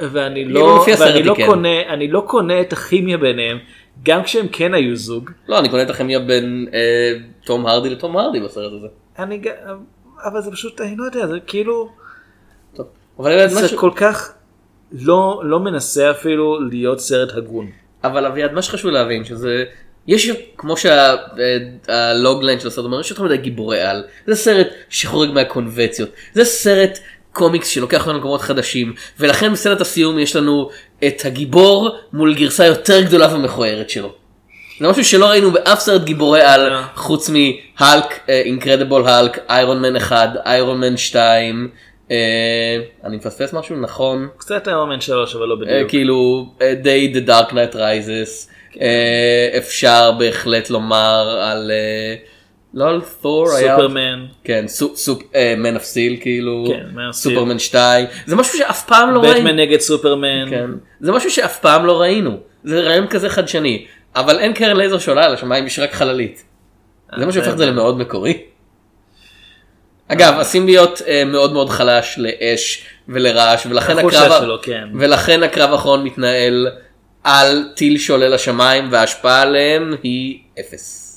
[0.00, 1.46] ואני לא, ואני לא, כן.
[1.46, 3.58] קונה, אני לא קונה את הכימיה ביניהם,
[4.02, 5.30] גם כשהם כן היו זוג.
[5.48, 7.12] לא אני קונה את הכימיה בין אה,
[7.44, 8.86] תום הרדי לתום הרדי בסרט הזה.
[9.18, 9.42] אני,
[10.24, 11.88] אבל זה פשוט, אני לא יודע, זה כאילו,
[12.76, 12.86] טוב.
[13.18, 14.32] אבל זה משהו- כל כך
[14.92, 17.70] לא, לא מנסה אפילו להיות סרט הגון.
[18.04, 19.64] אבל אביעד מה שחשוב להבין שזה
[20.06, 26.08] יש כמו שהלוגליין של הסרט אומר יש יותר מדי גיבורי על זה סרט שחורג מהקונבציות
[26.32, 26.98] זה סרט
[27.32, 30.70] קומיקס שלוקח אותנו למקומות חדשים ולכן בסצנת הסיום יש לנו
[31.06, 34.12] את הגיבור מול גרסה יותר גדולה ומכוערת שלו.
[34.80, 36.82] זה משהו שלא ראינו באף סרט גיבורי על אה.
[36.94, 41.68] חוץ מהלק, אינקרדיבול האלק, איירון מן 1, איירון מן 2.
[42.10, 42.16] אה,
[43.04, 45.90] אני מפספס משהו נכון קצת איירון 3 אבל לא אה, בדיוק.
[45.90, 52.14] כאילו אה, די The Dark Knight Rises אה, אפשר בהחלט לומר על אה,
[52.78, 54.26] לא על תור היה סופרמן.
[54.44, 54.64] כן
[55.58, 57.12] Man of Steel כאילו כן.
[57.12, 60.50] סופרמן 2 זה משהו שאף פעם לא בטמן ראינו נגד סופרמן.
[60.50, 60.70] כן.
[61.00, 63.86] זה משהו שאף פעם לא ראינו זה רעיון כזה חדשני
[64.16, 66.44] אבל אין קרן לייזר שעולה על השמיים יש רק חללית.
[67.18, 68.42] זה מה שהופך את זה למאוד מקורי.
[70.08, 74.88] אגב הסימביות אה, מאוד מאוד חלש לאש ולרעש ולכן הקרב, שלו, כן.
[74.94, 76.68] ולכן הקרב האחרון מתנהל
[77.24, 81.07] על טיל שעולה לשמיים וההשפעה עליהם היא אפס.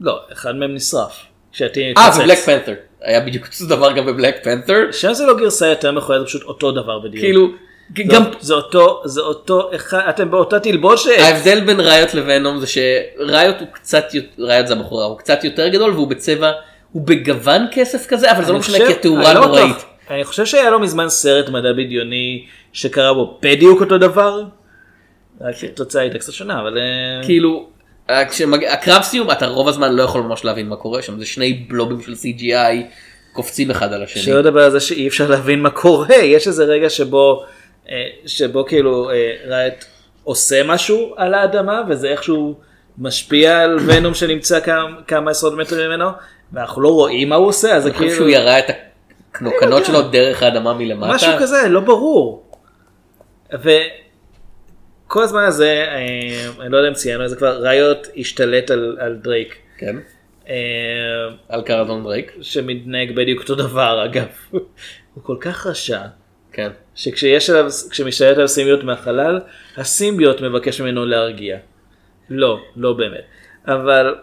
[0.00, 1.22] לא, אחד מהם נשרף.
[1.62, 2.16] אה התפוצץ.
[2.18, 6.20] ובלק פנת'ר היה בדיוק אותו דבר גם בבלק פנת'ר שם זה לא גרסה יותר מכוערת,
[6.20, 7.24] זה פשוט אותו דבר בדיוק.
[7.24, 7.48] כאילו
[7.96, 11.10] זה- גם זה אותו, זה אותו אחד, אתם באותה תלבושת.
[11.18, 14.04] ההבדל בין ראיות לוונום זה שראיות הוא קצת
[14.38, 16.52] ראיות זה הבחורה, הוא קצת יותר גדול והוא בצבע,
[16.92, 19.76] הוא בגוון כסף כזה, אבל זה לא משנה כי התאורה לא נוראית.
[20.10, 24.42] אני חושב שהיה לו מזמן סרט מדע בדיוני שקרה בו בדיוק אותו דבר.
[25.40, 26.78] רק התוצאה הייתה קצת שונה, אבל...
[26.78, 27.68] אה, כאילו,
[28.08, 31.52] כשמג- הקרב סיום אתה רוב הזמן לא יכול ממש להבין מה קורה שם, זה שני
[31.68, 32.76] בלובים של CGI
[33.32, 34.22] קופצים אחד על השני.
[34.22, 37.44] שלא לדבר על זה שאי אפשר להבין מה קורה, יש איזה רגע שבו,
[37.90, 39.14] אה, שבו כאילו אה,
[39.46, 39.84] ריוט
[40.24, 42.54] עושה משהו על האדמה וזה איכשהו
[42.98, 46.08] משפיע על ונום שנמצא כמה, כמה עשרות מטרים ממנו
[46.52, 48.64] ואנחנו לא רואים מה הוא עושה אז זה כאילו שהוא ירה את
[49.30, 51.14] הקנוקנות שלו דרך האדמה מלמטה.
[51.14, 52.44] משהו כזה לא ברור.
[55.14, 58.96] וכל הזמן הזה אה, אני לא יודע אם ציינו את זה כבר ריוט השתלט על,
[59.00, 59.56] על דרייק.
[59.78, 59.96] כן,
[60.48, 60.54] אה,
[61.48, 62.32] על קרלטון דרייק.
[62.42, 64.26] שמתנהג בדיוק אותו דבר אגב.
[64.50, 66.00] הוא כל כך רשע.
[66.52, 66.68] כן.
[66.94, 69.40] שכשיש עליו, כשמשתלט עליו סימביות מהחלל,
[69.76, 71.58] הסימביות מבקש ממנו להרגיע.
[72.30, 73.24] לא, לא באמת.
[73.66, 74.14] אבל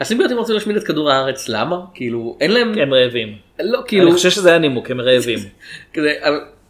[0.00, 1.76] הסימביוטים רוצים להשמיד את כדור הארץ, למה?
[1.94, 2.78] כאילו, אין להם...
[2.78, 3.36] הם רעבים.
[3.60, 4.06] לא, כאילו...
[4.06, 5.38] אני חושב שזה היה נימוק, הם רעבים.
[5.94, 6.14] כזה,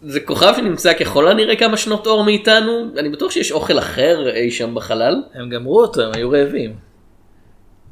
[0.02, 4.50] זה כוכב שנמצא ככל הנראה כמה שנות אור מאיתנו, אני בטוח שיש אוכל אחר אי
[4.50, 5.22] שם בחלל.
[5.34, 6.74] הם גמרו אותו, הם היו רעבים.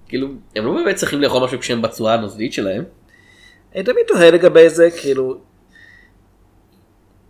[0.09, 2.85] כאילו, הם לא באמת צריכים לאכול משהו כשהם בצורה הנוזלית שלהם.
[3.75, 5.39] אני תמיד תוהה לגבי זה, כאילו...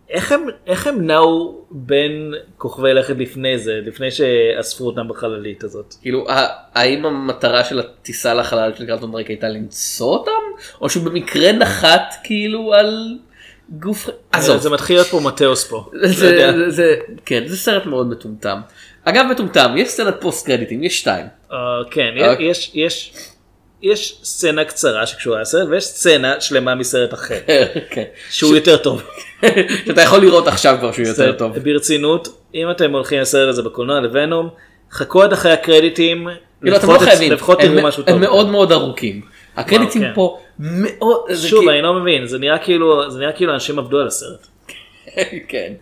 [0.09, 5.95] איך הם, איך הם נעו בין כוכבי לכת לפני זה, לפני שאספו אותם בחללית הזאת?
[6.01, 6.25] כאילו,
[6.73, 10.31] האם המטרה של הטיסה לחלל של קרלטון דרייק הייתה למצוא אותם?
[10.81, 13.17] או שהוא במקרה נחת כאילו על
[13.79, 14.09] גוף...
[14.31, 14.57] עזוב.
[14.61, 15.89] זה מתחיל להיות פה מתאוס פה.
[15.93, 16.13] לא זה.
[16.15, 18.59] זה, זה, כן, זה סרט מאוד מטומטם.
[19.05, 21.25] אגב מטומטם, יש סצנת פוסט קרדיטים, יש שתיים.
[21.51, 21.57] אה,
[21.91, 22.45] כן, אוקיי.
[22.49, 23.13] יש, יש,
[23.81, 27.39] יש סצנה קצרה שקשורה לסרט, ויש סצנה שלמה מסרט אחר,
[27.93, 28.03] כן.
[28.29, 29.01] שהוא יותר טוב.
[29.85, 31.59] שאתה יכול לראות עכשיו כבר שהוא יותר טוב.
[31.59, 34.49] ברצינות, אם אתם הולכים לסרט הזה בקולנוע לוונום,
[34.91, 36.27] חכו עד אחרי הקרדיטים,
[36.61, 38.17] כאילו אתם לא לפחות- חייבים, לפחות הם- תראו משהו הם טוב.
[38.21, 39.21] מאוד מאוד ארוכים.
[39.57, 40.11] הקרדיטים כן.
[40.15, 43.79] פה מאוד, זה שוב, כאילו- אני לא מבין, זה נראה כאילו, זה נראה כאילו אנשים
[43.79, 44.47] עבדו על הסרט.
[45.47, 45.73] כן.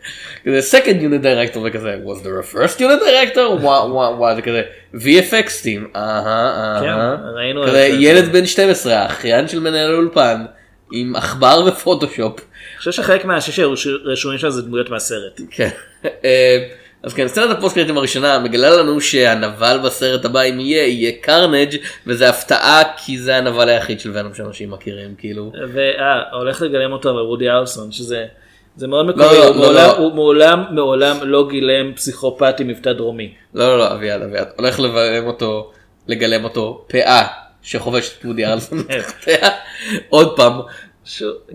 [0.45, 3.39] כזה second unit director וכזה was there a first unit director?
[3.39, 4.61] וואו וואו וואו זה כזה
[4.93, 5.95] VFX team.
[5.95, 7.15] אהה כן, אהה.
[7.35, 7.79] ראינו כזה.
[7.99, 10.45] ילד בן 12 האחיין של מנהל האולפן
[10.91, 12.39] עם עכבר ופוטושופ.
[12.39, 15.41] אני חושב שחלק מהאנשים שרשומים שם זה דמויות מהסרט.
[15.51, 15.69] כן.
[17.03, 21.75] אז כן, סצנת הפוסט קרדיטים הראשונה מגלה לנו שהנבל בסרט הבא אם יהיה, יהיה קרנאג'
[22.07, 25.51] וזה הפתעה כי זה הנבל היחיד של ונום שאנשים מכירים כאילו.
[25.73, 28.25] ואה, הולך לגלם אותו אבל וודי הרלסון, שזה
[28.75, 29.97] זה מאוד מקורי, לא, הוא לא, מעולם- לא.
[29.97, 33.33] הוא מעולם מעולם לא גילם פסיכופת עם מבטא דרומי.
[33.53, 35.71] לא לא לא אביעד אביעד הולך לגלם אותו
[36.07, 37.27] לגלם אותו פאה
[37.61, 38.43] שחובשת את וודי
[39.01, 39.49] תחתיה.
[40.09, 40.53] עוד פעם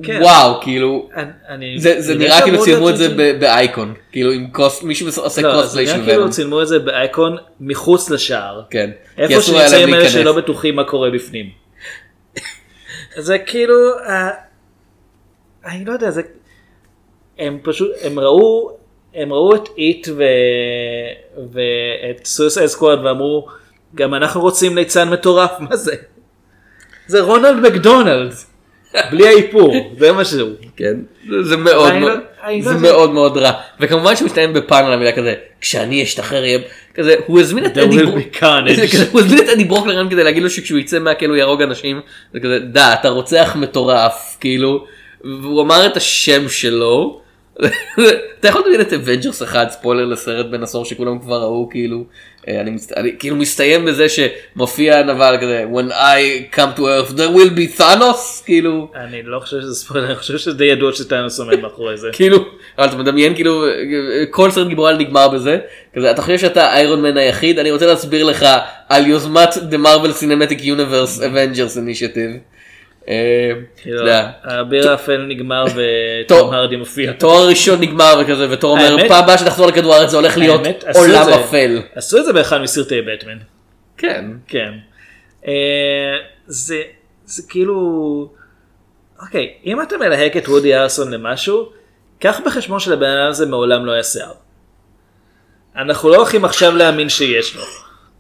[0.03, 0.21] כן.
[0.23, 1.09] וואו כאילו
[1.49, 5.43] אני- זה זה אני נראה כאילו צילמו את זה- באייקון כאילו עם קוס מישהו עושה
[5.43, 6.31] לא, זה קוספליי של נראה כאילו ונום.
[6.31, 8.63] צילמו את זה באייקון מחוץ לשער.
[8.71, 8.91] כן.
[9.19, 10.09] איפה שנמצאים אלה.
[10.09, 11.51] שלא בטוחים מה קורה בפנים.
[13.17, 13.75] זה כאילו,
[14.09, 14.31] אה,
[15.67, 16.23] אני לא יודע, זה,
[17.39, 18.77] הם פשוט, הם ראו,
[19.15, 20.23] הם ראו את איט ו...
[21.53, 23.47] ואת Suicide Squad ואמרו,
[23.95, 25.95] גם אנחנו רוצים ליצן מטורף, מה זה?
[27.07, 28.33] זה רונלד מקדונלד,
[29.11, 30.51] בלי האיפור, זה מה שהוא.
[30.77, 30.95] כן.
[31.43, 32.19] זה מאוד אני מאוד- לא-
[32.59, 32.75] לא זה.
[32.79, 36.59] מאוד מאוד רע וכמובן שהוא מסתיים בפאנל המילה כזה כשאני אשתחרר יהיה
[37.27, 37.97] הוא הזמין את אדי
[38.91, 41.63] כזה, הוא הזמין את אדי ברוק לכאן כדי להגיד לו שכשהוא יצא מהכלא הוא יהרוג
[41.63, 42.01] אנשים
[42.33, 44.85] זה כזה duh אתה רוצח מטורף כאילו
[45.25, 47.21] והוא אמר את השם שלו
[48.41, 52.05] אתה יכול לדמיין את Avengers אחד ספוילר לסרט בן עשור שכולם כבר ראו כאילו
[52.49, 52.93] אה, אני, מצט...
[52.93, 57.81] אני כאילו מסתיים בזה שמופיע נבל כזה when I come to earth there will be
[57.81, 61.97] Thanos כאילו אני לא חושב שזה ספוילר, אני חושב שזה די ידוע שת'אנוס עומד מאחורי
[61.97, 62.09] זה.
[62.13, 62.39] כאילו
[62.79, 63.65] אבל אתה מדמיין כאילו
[64.31, 65.59] כל סרט גיבורי על נגמר בזה
[65.97, 68.47] כזה אתה חושב שאתה Iron Man היחיד אני רוצה להסביר לך
[68.89, 72.54] על יוזמת The Marvel Cinematic Universe Avengers Initiative.
[73.09, 74.11] אה, כאילו,
[74.43, 77.13] האביר האפל נגמר וטום הרדי מופיע.
[77.13, 80.61] תואר ראשון נגמר וכזה ותור אומר פעם הבאה שתחזור לכדור הארץ זה הולך להיות
[80.95, 81.29] עולם.
[81.29, 81.83] אפל.
[81.95, 83.39] עשו את זה באחד מסרטי בטמן.
[83.97, 84.25] כן.
[84.47, 84.73] כן.
[85.47, 85.53] אה,
[86.47, 86.83] זה,
[87.25, 88.29] זה כאילו...
[89.23, 91.73] אוקיי, אם אתה מלהק את וודי ארסון למשהו,
[92.19, 94.33] קח בחשבון שלבן אדם הזה מעולם לא היה שיער.
[95.77, 97.63] אנחנו לא הולכים עכשיו להאמין שיש לו.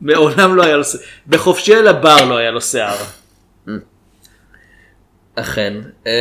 [0.01, 1.05] מעולם לא היה לו שיער.
[1.27, 2.97] בחופשי על הבר לא היה לו שיער.
[5.35, 5.75] אכן.
[6.07, 6.13] אמ,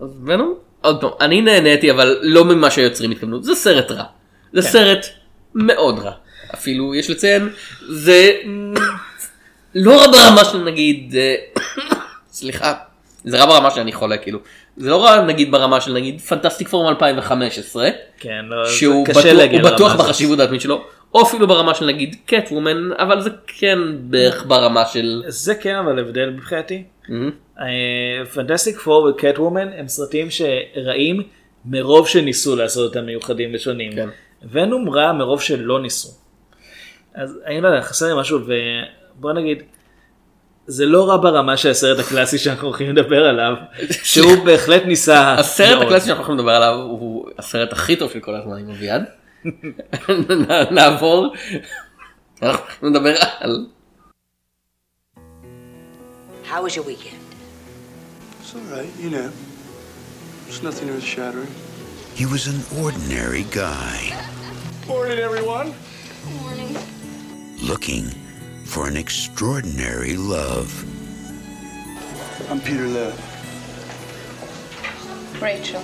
[0.00, 4.04] אז ונום, עוד פעם, אני נהניתי אבל לא ממה שהיוצרים התכוונו, זה סרט רע.
[4.52, 5.06] זה סרט
[5.54, 6.12] מאוד רע.
[6.54, 7.48] אפילו יש לציין,
[7.88, 8.32] זה
[9.74, 11.34] לא רע ברמה של נגיד, אה,
[12.32, 12.74] סליחה,
[13.24, 14.38] זה רע ברמה שאני חולה כאילו.
[14.76, 17.88] זה לא רע נגיד ברמה של נגיד פנטסטיק פורם 2015,
[18.18, 19.94] כן, לא, שהוא בטוח, הוא בטוח.
[19.94, 24.86] בחשיבות העצמית שלו, או אפילו ברמה של נגיד קט וומן, אבל זה כן בערך ברמה
[24.86, 25.22] של...
[25.26, 26.84] זה כן אבל הבדל מבחינתי.
[28.34, 31.22] פנטסטיק פור וקט וומן הם סרטים שרעים
[31.64, 33.92] מרוב שניסו לעשות אותם מיוחדים ושונים.
[33.92, 34.08] כן.
[34.50, 36.08] ונום רע מרוב שלא ניסו.
[37.14, 38.38] אז אני לא יודע, חסר לי משהו
[39.18, 39.62] ובוא נגיד,
[40.66, 43.54] זה לא רע ברמה של הסרט הקלאסי שאנחנו הולכים לדבר עליו,
[44.12, 45.34] שהוא בהחלט ניסה.
[45.34, 45.82] הסרט.
[45.82, 49.21] הקלאסי שאנחנו הולכים לדבר עליו הוא הסרט הכי טוב של כל הזמנים אביעד.
[49.45, 51.33] נ- נעבור.
[52.41, 53.67] אנחנו הולכים לדבר על
[56.49, 57.21] How was your weekend?
[58.41, 59.29] It's all right, you know.
[60.47, 61.51] It's nothing earth shattering.
[62.15, 63.97] He was an ordinary guy
[64.87, 65.67] Morning, everyone.
[67.71, 68.05] looking
[68.71, 70.69] for an extraordinary love.
[72.49, 73.13] I'm Peter Lev.
[75.41, 75.83] Rachel.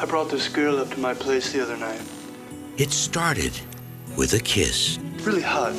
[0.00, 2.00] I brought this girl up to my place the other night.
[2.78, 3.52] It started
[4.16, 5.72] with a kiss, Really hot.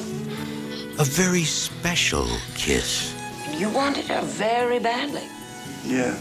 [1.00, 3.16] a very special kiss,
[3.58, 5.28] You wanted her very badly.
[5.84, 6.16] Yeah.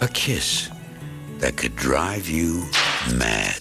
[0.00, 0.70] a kiss
[1.38, 2.64] that could drive you
[3.16, 3.58] mad.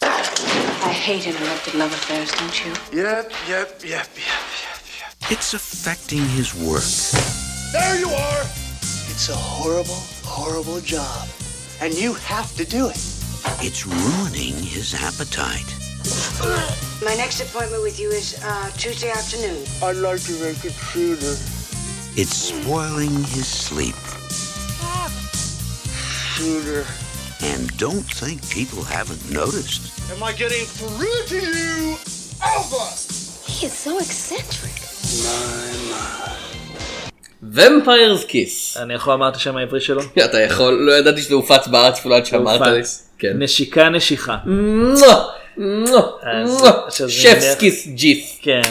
[0.00, 2.72] I hate interrupted love affairs, don't you?
[3.02, 5.30] Yep, yep, yep, yep, yep, yep.
[5.30, 6.84] It's affecting his work.
[7.72, 8.42] There you are!
[9.10, 11.28] It's a horrible, horrible job.
[11.80, 12.96] And you have to do it.
[13.60, 15.74] It's ruining his appetite.
[17.02, 19.64] My next appointment with you is uh, Tuesday afternoon.
[19.82, 21.36] I'd like to make it sooner.
[22.16, 23.96] It's spoiling his sleep.
[26.36, 26.84] Sooner.
[27.42, 30.10] And don't think people haven't noticed.
[30.10, 31.96] Am I getting through to you?
[32.56, 32.90] Over!
[33.46, 34.72] He is so eccentric.
[35.24, 36.43] My, my.
[37.52, 38.76] ומפיירס כיס.
[38.76, 40.02] אני יכול לומר את השם העברי שלו?
[40.24, 42.82] אתה יכול, לא ידעתי שזה הופץ בארץ אפילו עד שאמרת לי.
[43.18, 43.32] כן.
[43.38, 44.36] נשיקה נשיכה.
[47.08, 48.38] שפס כיס ג'יף.
[48.42, 48.62] כן.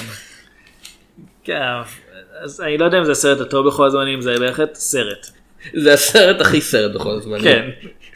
[2.43, 5.27] אז אני לא יודע אם זה הסרט הטוב בכל הזמנים, זה בהחלט סרט.
[5.73, 7.41] זה הסרט הכי סרט בכל הזמן.
[7.43, 7.69] כן.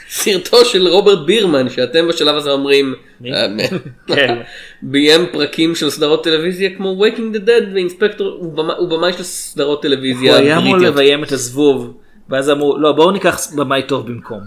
[0.09, 2.95] סרטו של רוברט בירמן שאתם בשלב הזה אומרים?
[3.25, 3.45] אה,
[4.15, 4.35] כן.
[4.81, 9.77] ביים פרקים של סדרות טלוויזיה כמו Waking the Dead ואינספקטור הוא במאי- הוא של סדרות
[9.77, 10.77] הוא טלוויזיה היה אמור.
[10.77, 11.93] לביים את הזבוב,
[12.29, 14.39] ואז אמרו, לא בואו ניקח במאי טוב במקום.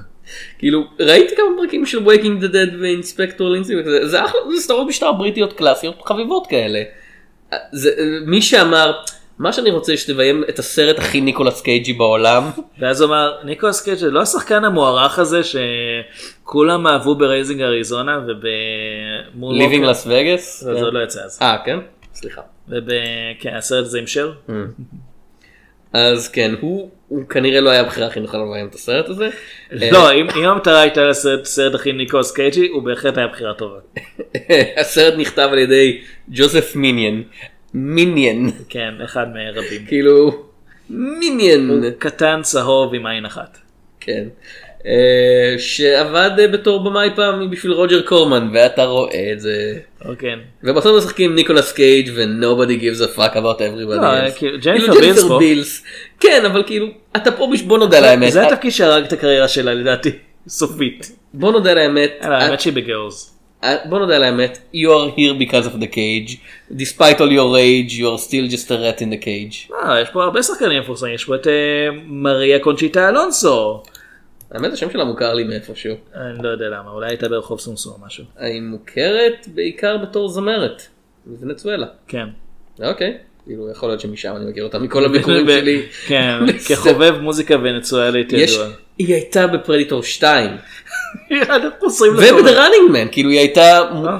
[0.58, 5.12] כאילו ראיתי כמה פרקים של Waking the Dead ו Inspector Lynley זה אחלה סדרות משטר
[5.12, 6.78] בריטיות קלאסיות חביבות כאלה.
[7.52, 7.58] אה, אה,
[8.26, 8.92] מי שאמר
[9.40, 12.50] מה שאני רוצה שתביים את הסרט הכי ניקולס קייג'י בעולם
[12.80, 19.56] ואז הוא אמר, ניקולס קייג' לא השחקן המוערך הזה שכולם אהבו ב Raising Arizona ובמול
[19.56, 20.42] Leaving Las Vegas.
[20.42, 21.38] זה עוד לא יצא אז.
[21.42, 21.78] אה כן?
[22.14, 22.40] סליחה.
[23.38, 24.32] כן, הסרט הזה עם שר.
[25.92, 29.28] אז כן הוא הוא כנראה לא היה הבחירה הכי נכונה לביים את הסרט הזה.
[29.92, 33.78] לא, אם אם המטרה הייתה לעשות סרט הכי ניקולס קייג'י, הוא בהחלט היה בחירה טובה.
[34.80, 37.22] הסרט נכתב על ידי ג'וזף מיניאן.
[37.74, 38.50] מיניאן.
[38.68, 39.84] כן, אחד מרבים.
[39.88, 40.44] כאילו
[40.90, 41.68] מיניאן.
[41.68, 43.58] הוא קטן צהוב עם עין אחת.
[44.00, 44.24] כן.
[44.86, 49.74] אה, שעבד אה, בתור במאי פעם בשביל רוג'ר קורמן ואתה רואה את זה.
[50.18, 50.38] כן.
[50.64, 54.00] ובסוף משחקים ניקולס קייג' ו-nobody gives a fuck about everybody
[54.30, 54.38] else.
[54.38, 55.38] כאילו, ג'ניפר כאילו, בילס פה.
[55.38, 55.84] בילס.
[56.20, 58.32] כן אבל כאילו אתה פה בש- בוא נודה על האמת.
[58.32, 60.10] זה התפקיד שהרג את הקריירה שלה לדעתי,
[60.48, 61.12] סופית.
[61.34, 62.10] בוא נודה על האמת.
[62.22, 63.36] אה, האמת שהיא בגרלס.
[63.64, 66.36] אה, בוא נודה על האמת, you are here because of the cage,
[66.72, 69.74] despite all your rage, you are still just a rat in the cage.
[69.74, 71.52] אה, יש פה הרבה שחקנים מפורסמים, יש פה את אה,
[72.06, 73.82] מריה קונצ'יטה אלונסו.
[74.50, 75.94] האמת השם שלה מוכר לי מאיפשהו.
[76.14, 78.24] אני לא יודע למה, אולי הייתה ברחוב סומסום או משהו.
[78.38, 80.82] היא מוכרת בעיקר בתור זמרת.
[81.26, 81.86] מוונצואלה.
[82.08, 82.26] כן.
[82.82, 83.18] אוקיי.
[83.46, 85.82] כאילו יכול להיות שמשם אני מכיר אותה מכל הביקורים שלי.
[86.06, 86.38] כן.
[86.68, 88.66] כחובב מוזיקה ונצואלית ידוע.
[88.98, 90.89] היא הייתה בפרדיטור 2 אנחנו חוזרים לתור.
[92.18, 94.18] ובדראנינג מן כאילו היא הייתה אה.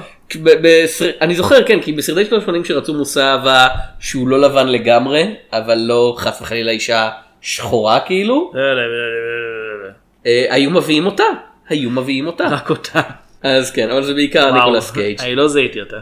[1.21, 3.67] אני זוכר כן כי בסרטי שנות ה-80 שרצו מושא אהבה
[3.99, 7.09] שהוא לא לבן לגמרי אבל לא חס וחלילה אישה
[7.41, 9.89] שחורה כאילו לא, לא, לא, לא, לא, לא.
[10.25, 11.23] אה, היו מביאים אותה
[11.71, 13.01] היו מביאים אותה רק אותה.
[13.43, 15.21] אז כן אבל זה בעיקר ניקולס קייג'.
[15.21, 15.97] אני לא זיהיתי אותה.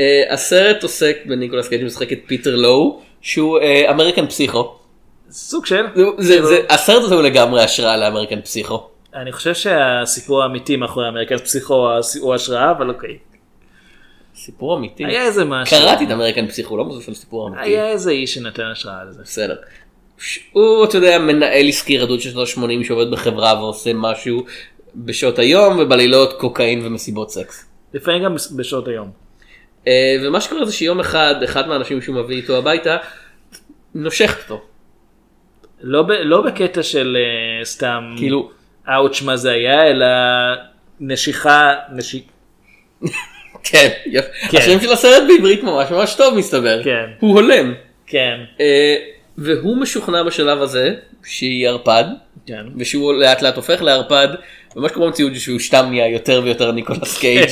[0.00, 4.74] אה, הסרט עוסק בניקולס קייג' משחק את פיטר לואו שהוא אה, American Psycho.
[5.30, 5.86] סוג של.
[6.68, 8.89] הסרט הזה הוא לגמרי השראה ל American Psycho.
[9.14, 11.88] אני חושב שהסיפור האמיתי מאחורי American Psycho
[12.20, 13.18] הוא השראה, אבל אוקיי.
[14.34, 15.04] סיפור אמיתי.
[15.04, 15.78] היה איזה משהו.
[15.78, 17.62] קראתי את American Psycho לא על סיפור אמיתי.
[17.62, 19.22] היה איזה איש שנתן השראה לזה.
[19.22, 19.56] בסדר.
[20.52, 24.44] הוא אתה יודע מנהל עסקי רדוד של שנות ה-80 שעובד בחברה ועושה משהו
[24.96, 27.66] בשעות היום ובלילות קוקאין ומסיבות סקס.
[27.94, 29.10] לפעמים גם בשעות היום.
[29.86, 32.96] אה, ומה שקורה זה שיום אחד אחד מהאנשים שהוא מביא איתו הביתה
[33.94, 34.62] נושכת אותו.
[35.80, 38.50] לא ב- לא בקטע של אה, סתם כאילו
[38.94, 40.06] אאוץ' מה זה היה, אלא
[41.00, 42.24] נשיכה, נשיק...
[43.62, 43.88] כן.
[44.50, 44.58] כן.
[44.58, 46.84] השם של הסרט בעברית ממש ממש טוב מסתבר.
[46.84, 47.06] כן.
[47.20, 47.74] הוא הולם.
[48.06, 48.40] כן.
[48.60, 48.96] אה,
[49.38, 52.04] והוא משוכנע בשלב הזה שהיא ערפד
[52.46, 52.64] כן.
[52.76, 54.28] ושהוא לאט לאט הופך לערפד
[54.76, 57.48] ומה שקורה במציאות זה שהוא סתם נהיה יותר ויותר ניקולס קייג'.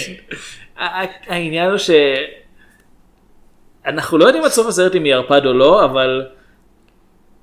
[0.79, 1.91] ה- ה- העניין הוא ש...
[3.87, 6.27] אנחנו לא יודעים עד סוף הסרט אם היא ערפד או לא, אבל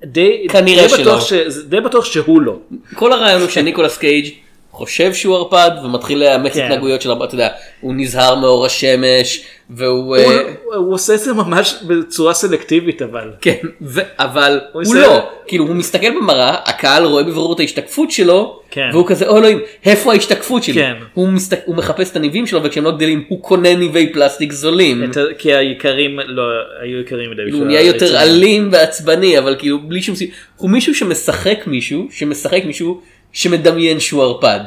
[0.04, 1.44] די, כנראה די בטוח שלא.
[1.44, 1.48] ש...
[1.48, 2.56] זה די בטוח שהוא לא.
[2.94, 4.34] כל הרעיון הוא שניקולס קייג'
[4.76, 6.62] חושב שהוא ערפד ומתחיל לאמץ כן.
[6.64, 7.48] התנהגויות של ערפד, אתה יודע,
[7.80, 10.16] הוא נזהר מאור השמש והוא...
[10.16, 10.40] הוא, אה,
[10.76, 13.30] הוא עושה את זה ממש בצורה סלקטיבית אבל.
[13.40, 18.10] כן, ו- אבל הוא עושה- לא, כאילו הוא מסתכל במראה, הקהל רואה בבירור את ההשתקפות
[18.10, 18.88] שלו, כן.
[18.92, 20.74] והוא כזה, "אוי, אלוהים, איפה ההשתקפות שלי?
[20.74, 20.94] כן.
[21.14, 21.58] הוא, מסת...
[21.64, 25.04] הוא מחפש את הניבים שלו וכשהם לא גדלים הוא קונה ניבי פלסטיק זולים.
[25.04, 26.42] את כי היקרים לא
[26.82, 27.42] היו יקרים מדי.
[27.42, 28.22] כאילו, הוא בשביל נהיה יותר.
[28.22, 33.00] אלים ועצבני אבל כאילו בלי שום סיבה, הוא מישהו שמשחק מישהו, שמשחק מישהו
[33.36, 34.60] שמדמיין שהוא ערפד.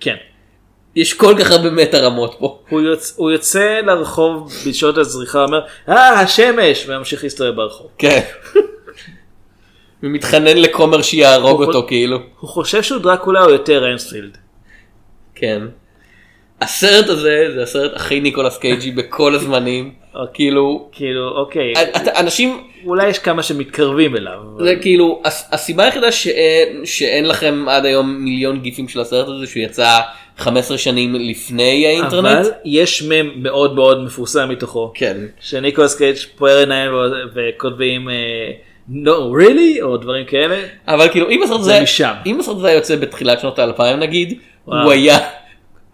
[0.00, 0.16] כן.
[0.96, 2.58] יש כל כך הרבה מטה רמות פה.
[2.68, 3.14] הוא, יוצ...
[3.16, 7.86] הוא יוצא לרחוב בשעות הזריחה אומר אה השמש וממשיך להסתובב ברחוב.
[7.98, 8.20] כן.
[10.02, 12.18] ומתחנן לכומר שיהרוג אותו כאילו.
[12.40, 14.38] הוא חושב שהוא דרקולה או יותר רנפילד.
[15.34, 15.62] כן.
[16.60, 19.94] הסרט הזה זה הסרט הכי ניקולס קייג'י בכל הזמנים.
[20.34, 24.38] כאילו, כאילו אוקיי אתה- אנשים, אולי יש כמה שמתקרבים אליו.
[24.58, 29.46] זה כאילו, הס- הסיבה היחידה שאין, שאין לכם עד היום מיליון גיפים של הסרט הזה
[29.46, 29.98] שהוא יצא
[30.38, 32.26] 15 שנים לפני האינטרנט.
[32.46, 34.92] אבל יש מם מאוד מאוד מפורסם מתוכו.
[34.94, 35.16] כן.
[35.40, 36.90] שניקולס קייג' פוער עיניים
[37.34, 38.14] וכותבים אה,
[39.04, 39.08] no
[39.40, 40.56] really או דברים כאלה.
[40.88, 42.12] אבל כאילו אם הסרט זה הזה, משם.
[42.26, 44.82] אם הסרט הזה היה יוצא בתחילת שנות האלפיים נגיד, וואו.
[44.82, 45.18] הוא היה,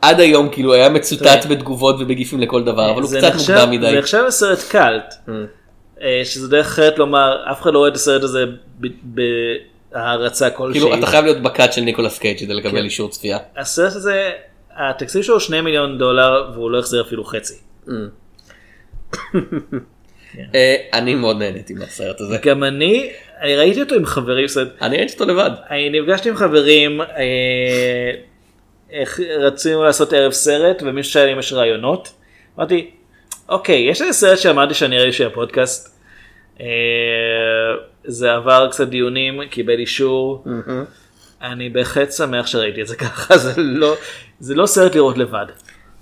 [0.09, 1.47] עד היום כאילו היה מצוטט.
[1.51, 3.91] בתגובות ובגיפים לכל דבר, אבל הוא קצת מוקדם מדי.
[3.91, 5.15] זה נחשב לסרט קאלט.
[6.03, 8.45] אה, שזה דרך אחרת לומר אף אחד לא רואה את הסרט הזה
[9.03, 10.81] בהערצה כלשהי.
[10.81, 12.85] כאילו אתה חייב להיות בקאט של ניקולס קייג' כדי לקבל כן.
[12.85, 13.39] אישור צפייה.
[13.57, 14.31] הסרט הזה
[14.77, 17.55] התקציב שלו 2 מיליון דולר והוא לא החזיר אפילו חצי.
[20.55, 22.39] אה, אני מאוד נהניתי מהסרט הזה.
[22.43, 24.47] גם אני, אני ראיתי אותו עם חברים,
[24.83, 25.51] אני ראיתי אותו לבד.
[25.71, 27.07] אני נפגשתי עם חברים, אה,
[29.39, 32.13] רצינו לעשות ערב סרט ומישהו שאל אם יש רעיונות.
[32.59, 32.91] אמרתי,
[33.49, 35.99] אוקיי, יש איזה סרט שאמרתי שאני אראה בשביל הפודקאסט.
[36.61, 36.67] אה,
[38.05, 40.45] זה עבר קצת דיונים, קיבל אישור.
[41.43, 43.97] אני בהחלט שמח שראיתי את זה ככה, זה לא,
[44.41, 45.47] זה לא סרט לראות לבד.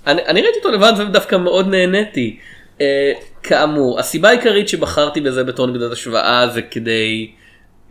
[0.07, 2.39] אני, אני ראיתי אותו לבד ודווקא מאוד נהניתי.
[2.80, 3.12] אה,
[3.43, 7.30] כאמור, הסיבה העיקרית שבחרתי בזה בתור נקודת השוואה זה כדי,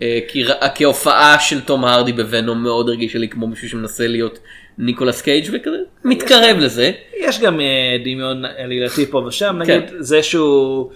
[0.02, 0.44] אה, כי,
[0.76, 4.40] כי ההופעה של תום הרדי בוונום מאוד הרגישה לי כמו מישהו שמנסה להיות
[4.78, 6.92] ניקולס קייג' וכזה מתקרב לזה.
[7.20, 9.78] יש גם אה, דמיון עלילתי פה ושם, כן.
[9.80, 10.92] נגיד זה שהוא...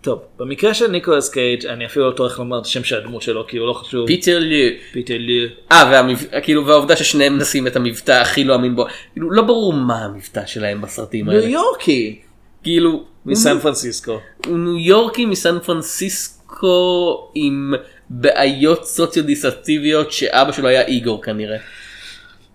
[0.00, 3.46] טוב, במקרה של ניקולס קייג' אני אפילו לא טורח לומר את השם של הדמות שלו
[3.46, 4.06] כי הוא לא חשוב.
[4.06, 4.70] פיטר לואו.
[4.92, 5.48] פיטר לואו.
[5.72, 6.18] אה, והמב...
[6.42, 10.46] כאילו, והעובדה ששניהם עושים את המבטא הכי לא אמין בו, כאילו, לא ברור מה המבטא
[10.46, 11.40] שלהם בסרטים האלה.
[11.40, 12.18] ניו יורקי.
[12.62, 14.20] כאילו, מסן פרנסיסקו.
[14.46, 17.74] הוא ניו יורקי מסן פרנסיסקו עם
[18.10, 21.56] בעיות סוציו-דיסטטיביות שאבא שלו היה איגור כנראה.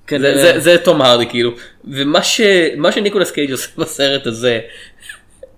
[0.09, 1.51] זה, זה, זה תום הרדי כאילו
[1.85, 2.41] ומה ש,
[2.77, 4.59] מה שניקולס קייג' עושה בסרט הזה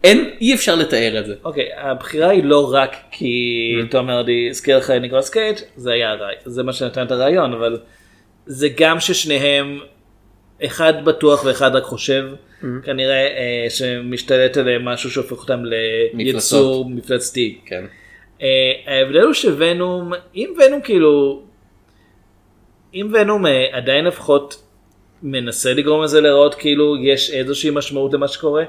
[0.03, 1.33] אין אי אפשר לתאר את זה.
[1.43, 3.41] אוקיי, הבחירה היא לא רק כי
[3.91, 7.53] תום הרדי הזכיר לך את ניקולס קייג', זה היה הרעי- זה מה שנתן את הרעיון,
[7.53, 7.77] אבל
[8.45, 9.79] זה גם ששניהם,
[10.65, 12.25] אחד בטוח ואחד רק חושב,
[12.83, 15.59] כנראה אה, שמשתלט עליהם משהו שהופך אותם
[16.13, 17.57] ליצור מפלצתי.
[17.65, 17.85] כן.
[18.41, 18.47] אה,
[18.87, 21.41] ההבדל הוא שוונום, אם ונום כאילו,
[22.95, 24.63] אם ונום אה, עדיין לפחות
[25.23, 28.63] מנסה לגרום לזה להיראות כאילו יש איזושהי משמעות למה שקורה.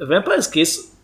[0.00, 0.96] ומפיירס כיס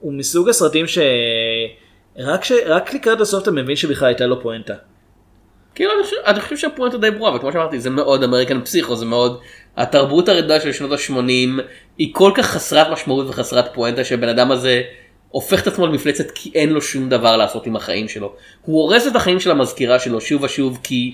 [0.00, 2.52] הוא מסוג הסרטים שרק ש...
[2.94, 4.74] לקראת הסוף אתה מבין שבכלל הייתה לו פואנטה.
[5.74, 9.04] כאילו אני חושב, אני חושב שהפואנטה די ברורה וכמו שאמרתי זה מאוד אמריקן פסיכו זה
[9.04, 9.40] מאוד
[9.76, 11.62] התרבות הרדה של שנות ה-80
[11.98, 14.82] היא כל כך חסרת משמעות וחסרת פואנטה שבן אדם הזה
[15.34, 18.32] הופך את עצמו למפלצת כי אין לו שום דבר לעשות עם החיים שלו.
[18.62, 21.12] הוא הורס את החיים של המזכירה שלו שוב ושוב כי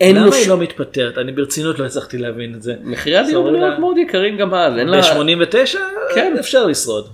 [0.00, 0.48] אין לו למה היא.
[0.48, 1.18] לא מתפטרת?
[1.18, 2.74] אני ברצינות לא הצלחתי להבין את זה.
[2.82, 5.00] מחירי הדיור בניו מאוד יקרים גם אז אין לה...
[5.00, 5.78] ב-89
[6.14, 6.34] כן.
[6.40, 7.08] אפשר לשרוד.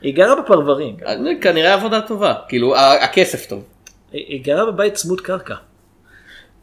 [0.00, 0.96] היא גרה בפרברים.
[1.40, 3.64] כנראה עבודה טובה כאילו הכסף טוב.
[4.12, 5.54] היא גרה בבית צמוד קרקע.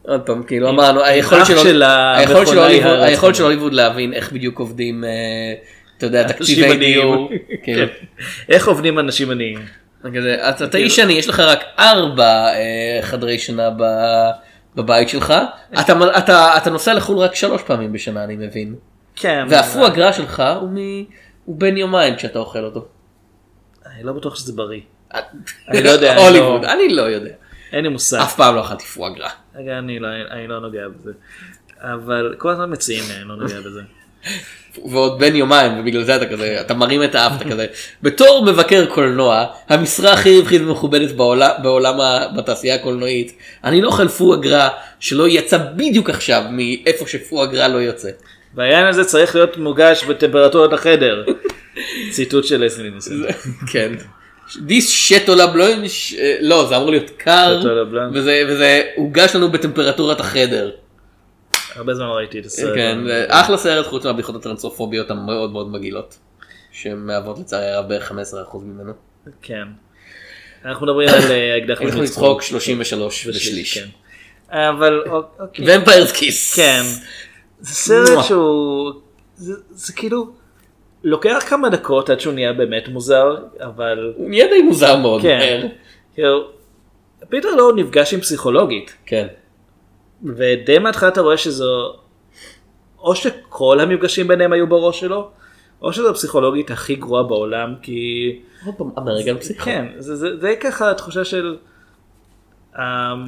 [0.02, 1.00] עוד פעם כאילו אמרנו
[1.46, 3.02] של הוליווד-.
[3.02, 5.10] היכולת של הוליווד להבין איך בדיוק עובדים אה,
[5.98, 7.30] אתה יודע תקציבי דיור.
[7.62, 7.86] כאילו.
[7.86, 7.92] כן.
[8.48, 9.58] איך עובדים אנשים עניים?
[10.64, 13.70] אתה איש עני יש לך רק ארבע אה, חדרי שינה
[14.76, 15.34] בבית שלך
[15.80, 18.74] אתה אתה נוסע לחו"ל רק שלוש פעמים בשנה אני מבין.
[19.16, 19.46] כן.
[19.50, 20.42] והפו אגרה שלך
[21.44, 22.88] הוא בין יומיים כשאתה אוכל אותו.
[23.86, 24.80] אני לא בטוח שזה בריא.
[25.68, 26.12] אני לא יודע.
[26.12, 27.30] אני הוליווד לא- אני לא יודע.
[27.72, 28.18] אין לי מושג.
[28.18, 29.30] אף פעם לא אכלתי פו אגרה.
[29.54, 31.12] רגע, אני לא, אני לא נוגע בזה.
[31.80, 33.80] אבל כל הזמן מציעים אני לא נוגע בזה.
[34.84, 37.66] ועוד בין יומיים ובגלל זה אתה כזה אתה מרים את האף אתה כזה
[38.02, 41.94] בתור מבקר קולנוע המשרה הכי רווחית ומכובדת בעולם בעולם
[42.36, 44.68] בתעשייה הקולנועית אני לא אוכל פו אגרה
[45.00, 48.10] שלא יצא בדיוק עכשיו מאיפה שפו אגרה לא יוצא.
[48.54, 51.24] והעניין הזה צריך להיות מוגש בטמפרטורת החדר.
[52.10, 53.22] ציטוט של לסלי ניסן.
[53.72, 53.92] כן.
[54.60, 57.60] דיס שטו לבלונש לא זה אמור להיות קר
[58.12, 60.70] וזה הוגש לנו בטמפרטורת החדר.
[61.76, 62.74] הרבה זמן לא ראיתי את הסרט.
[62.74, 62.98] כן,
[63.28, 66.18] אחלה סרט חוץ מהבדיחות הטרנסופוביות המאוד מאוד מגעילות.
[66.72, 68.14] שמהוות לצערי הרב בערך 15%
[68.62, 68.92] ממנו.
[69.42, 69.64] כן.
[70.64, 72.02] אנחנו מדברים על אה, למצחוק.
[72.02, 73.78] נצחוק 33 ושליש.
[73.78, 73.88] כן.
[74.50, 75.04] אבל
[75.38, 75.76] אוקיי.
[75.76, 76.54] ומפיירס כיס.
[76.54, 76.82] כן.
[77.60, 78.92] זה סרט שהוא...
[79.70, 80.26] זה כאילו...
[81.04, 84.12] לוקח כמה דקות עד שהוא נהיה באמת מוזר, אבל...
[84.16, 85.38] הוא נהיה די מוזר מאוד כן.
[85.38, 85.66] מהר.
[86.14, 86.50] כאילו,
[87.28, 88.94] פיטר לא נפגש עם פסיכולוגית.
[89.06, 89.26] כן.
[90.24, 91.96] ודי מההתחלה אתה רואה שזו...
[92.98, 95.30] או שכל המפגשים ביניהם היו בראש שלו,
[95.82, 98.40] או שזו הפסיכולוגית הכי גרועה בעולם, כי...
[98.66, 99.64] עוד פעם, אמריקן פסיכו.
[99.64, 101.56] כן, זה, זה, זה ככה התחושה של...
[102.78, 102.82] אמ,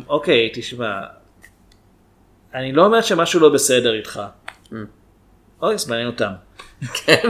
[0.08, 1.00] אוקיי, תשמע,
[2.54, 4.20] אני לא אומר שמשהו לא בסדר איתך.
[5.62, 6.32] אוי, זה מעניין אותם.
[6.94, 7.28] כן.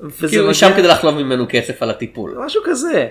[0.30, 2.38] כאילו שם כדי לחלוב ממנו כסף על הטיפול.
[2.44, 3.08] משהו כזה.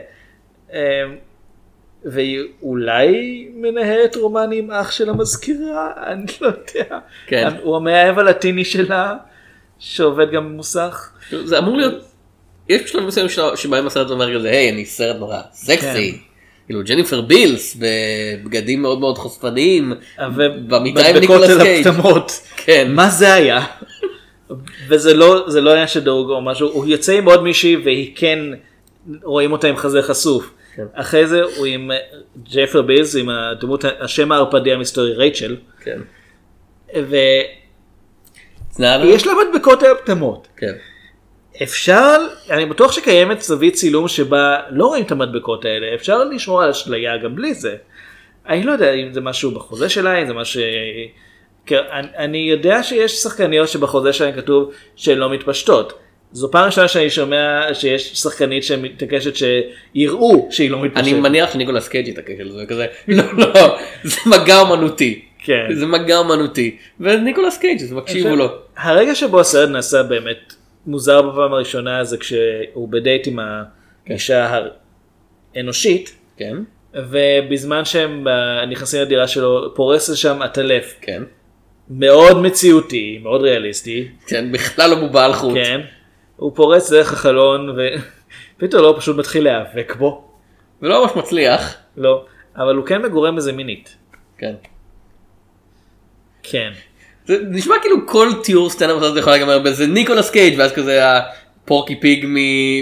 [2.06, 3.12] והיא אולי
[3.56, 7.00] מנהלת רומן עם אח של המזכירה, אני לא יודע.
[7.28, 7.48] כן.
[7.64, 9.16] הוא המאהב הלטיני שלה,
[9.80, 11.10] שעובד גם במוסך.
[11.44, 11.94] זה אמור להיות,
[12.70, 16.12] יש בשלבים מסוימים של- שבהם הסרט אומר כזה, היי אני סרט נורא סקסי.
[16.12, 16.18] כן.
[16.66, 19.94] כאילו ג'ניפר בילס בבגדים מאוד מאוד חושפניים.
[20.68, 21.84] במיטה עם ניקולס קייג'.
[22.58, 22.92] כן.
[22.96, 23.66] מה זה היה?
[24.90, 28.12] וזה לא, זה לא עניין של דירוג או משהו, הוא יוצא עם עוד מישהי והיא
[28.16, 28.40] כן,
[29.24, 30.50] רואים אותה עם חזה חשוף.
[30.78, 30.84] כן.
[30.94, 31.98] אחרי זה הוא עם אה,
[32.54, 35.56] ג'פר בילס, עם הדמות, השם הערפדי המסתורי רייצ'ל.
[35.80, 36.00] כן.
[38.80, 40.48] ויש לה מדבקות על הפטמות.
[40.58, 40.74] כן.
[41.64, 42.18] אפשר,
[42.50, 47.18] אני בטוח שקיימת זווית צילום שבה לא רואים את המדבקות האלה, אפשר לשמור על אשליה
[47.18, 47.76] גם בלי זה.
[48.48, 50.62] אני לא יודע אם זה משהו בחוזה שלה, אם זה משהו...
[51.66, 51.82] כן,
[52.18, 56.00] אני יודע שיש שחקניות שבחוזה שלהן כתוב שהן לא מתפשטות.
[56.32, 61.08] זו פעם ראשונה שאני שומע שיש שחקנית שמתעקשת שיראו שהיא לא מתפשטת.
[61.08, 65.26] אני מניח שניקולס קייג' יתעקש על זה כזה לא לא זה מגע אומנותי.
[65.44, 65.68] כן.
[65.74, 66.78] זה מגע אומנותי.
[67.00, 68.48] וניקולס קייג' אז מקשיבו לו.
[68.78, 70.54] הרגע שבו הסרט נעשה באמת
[70.86, 73.40] מוזר בפעם הראשונה זה כשהוא בדייט עם
[74.10, 74.60] האישה
[75.56, 76.16] האנושית.
[76.38, 76.58] כן.
[76.96, 78.28] ובזמן שהם
[78.70, 80.96] נכנסים לדירה שלו פורס לשם עטלף.
[81.02, 81.24] כן.
[81.90, 84.08] מאוד מציאותי, מאוד ריאליסטי.
[84.28, 85.54] כן, בכלל לא בובה על חוט.
[85.54, 85.82] כן.
[86.38, 87.70] הוא פורץ דרך החלון
[88.58, 90.24] ופתאום לא פשוט מתחיל להיאבק בו.
[90.82, 91.76] ולא ממש מצליח.
[91.98, 92.26] לא.
[92.58, 93.96] אבל הוא כן מגורם בזה מינית.
[94.38, 94.54] כן.
[96.44, 96.72] כן.
[97.26, 102.00] זה נשמע כאילו כל תיאור סטנדאפ הזה יכול להיגמר בזה ניקולס קייג' ואז כזה הפורקי
[102.00, 102.26] פיג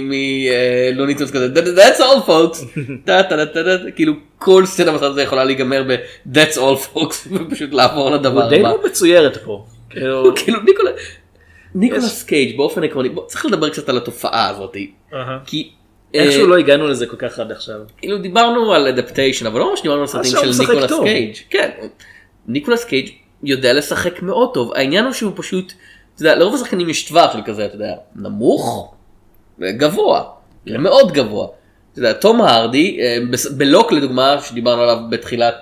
[0.01, 2.79] מלוניטוס כזה that's all folks
[3.95, 5.95] כאילו כל סצנה הזה יכולה להיגמר ב
[6.35, 8.69] that's all folks ופשוט לעבור לדבר הוא די הבא.
[8.69, 9.65] לא מצוירת פה.
[9.89, 10.91] כאילו, כאילו ניקולס
[11.75, 14.75] ניקולס קייג' באופן עקרוני בוא, צריך לדבר קצת על התופעה הזאת
[15.13, 15.39] אהה.
[15.45, 15.71] כי
[16.13, 17.75] איכשהו אה, לא הגענו לזה כל כך עד עכשיו.
[17.97, 21.03] כאילו דיברנו על Adaptation אבל לא ממש דיברנו על סרטים של ניקולס טוב.
[21.03, 21.69] קייג' כן
[22.47, 23.09] ניקולס קייג'
[23.43, 25.73] יודע לשחק מאוד טוב העניין הוא שהוא פשוט
[26.15, 28.93] אתה יודע, לרוב השחקנים יש טווח של כזה אתה יודע נמוך
[29.59, 30.23] וגבוה
[30.65, 31.47] למאוד גבוה.
[31.91, 33.17] אתה יודע, תום הרדי אה,
[33.57, 35.55] ב Locke לדוגמה שדיברנו עליו בתחילת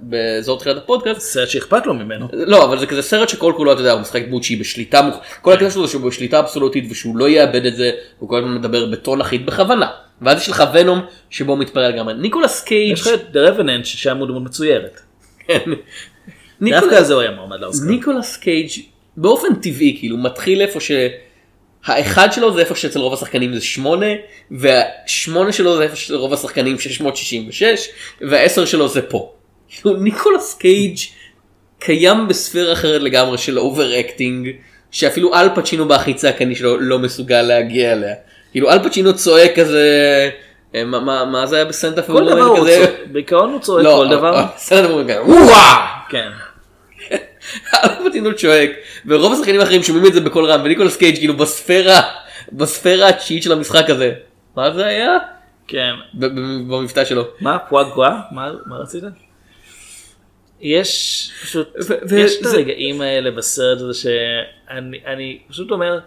[0.00, 1.20] באזור תחילת הפודקאסט.
[1.20, 2.28] סרט שאכפת לו ממנו.
[2.32, 5.16] לא אבל זה כזה סרט שכל כולו אתה יודע הוא משחק דמות שהיא בשליטה מוח...
[5.42, 8.86] כל הקטע שלו שהוא בשליטה אבסולוטית ושהוא לא יאבד את זה הוא כל הזמן מדבר
[8.86, 9.90] בטון אחיד בכוונה.
[10.22, 11.00] ואז יש לך Venom
[11.30, 12.14] שבו הוא מתפרע לגמרי.
[12.14, 15.00] ניקולס קייג' יש לך את The Revenant ששם הוא דמות מצוירת.
[15.46, 15.70] כן.
[16.62, 17.86] דווקא זה הוא היה מועמד לאוסקר.
[17.86, 18.70] ניקולס קייג'
[19.16, 24.06] באופן טבעי כאילו מתחיל איפה שהאחד שלו זה איפה שאצל רוב השחקנים זה 8
[24.50, 27.88] והשמונה שלו זה איפה שאצל רוב השחקנים 666
[28.20, 29.32] והעשר שלו זה פה.
[30.00, 30.96] ניקולס קייג'
[31.78, 34.48] קיים בספירה אחרת לגמרי של overacting
[34.90, 38.14] שאפילו אל פצ'ינו בהכי צעקני שלו לא מסוגל להגיע אליה.
[38.52, 39.84] כאילו אל פצ'ינו צועק כזה
[40.74, 42.76] אה, מה- מה מה זה היה בסנטה כל דבר הוא כזה?
[42.84, 44.36] צועק, בעיקרון הוא צועק לא, כל דבר.
[44.36, 46.28] אה, ב Scent of a Woman כזה, "וואו!" כן.
[47.84, 48.70] אל פצ'ינו צועק
[49.06, 52.00] ורוב השחקנים האחרים שומעים את זה בקול רם וניקולס קייג' כאילו בספירה
[52.52, 54.12] בספירה התשיעית של המשחק הזה.
[54.56, 55.18] מה זה היה?
[55.68, 55.92] כן.
[56.68, 57.24] במבטא שלו.
[58.30, 59.04] מה מה רצית?
[60.60, 65.98] יש פשוט, ו- יש את וזה- הרגעים האלה בסרט הזה שאני אני פשוט אומר,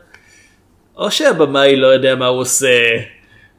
[0.97, 2.79] או שהבמאי לא יודע מה הוא עושה,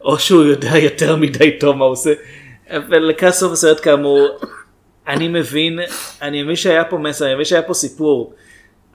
[0.00, 2.12] או שהוא יודע יותר מדי טוב מה הוא עושה.
[2.88, 4.28] ולקראת סוף הסרט כאמור,
[5.08, 5.78] אני מבין,
[6.22, 8.34] אני מבין שהיה פה מסר, אני מבין שהיה פה סיפור,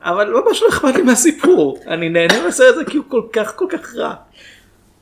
[0.01, 3.65] אבל ממש לא אכפת לי מהסיפור, אני נהנה מהסרט הזה כי הוא כל כך כל
[3.69, 4.13] כך רע.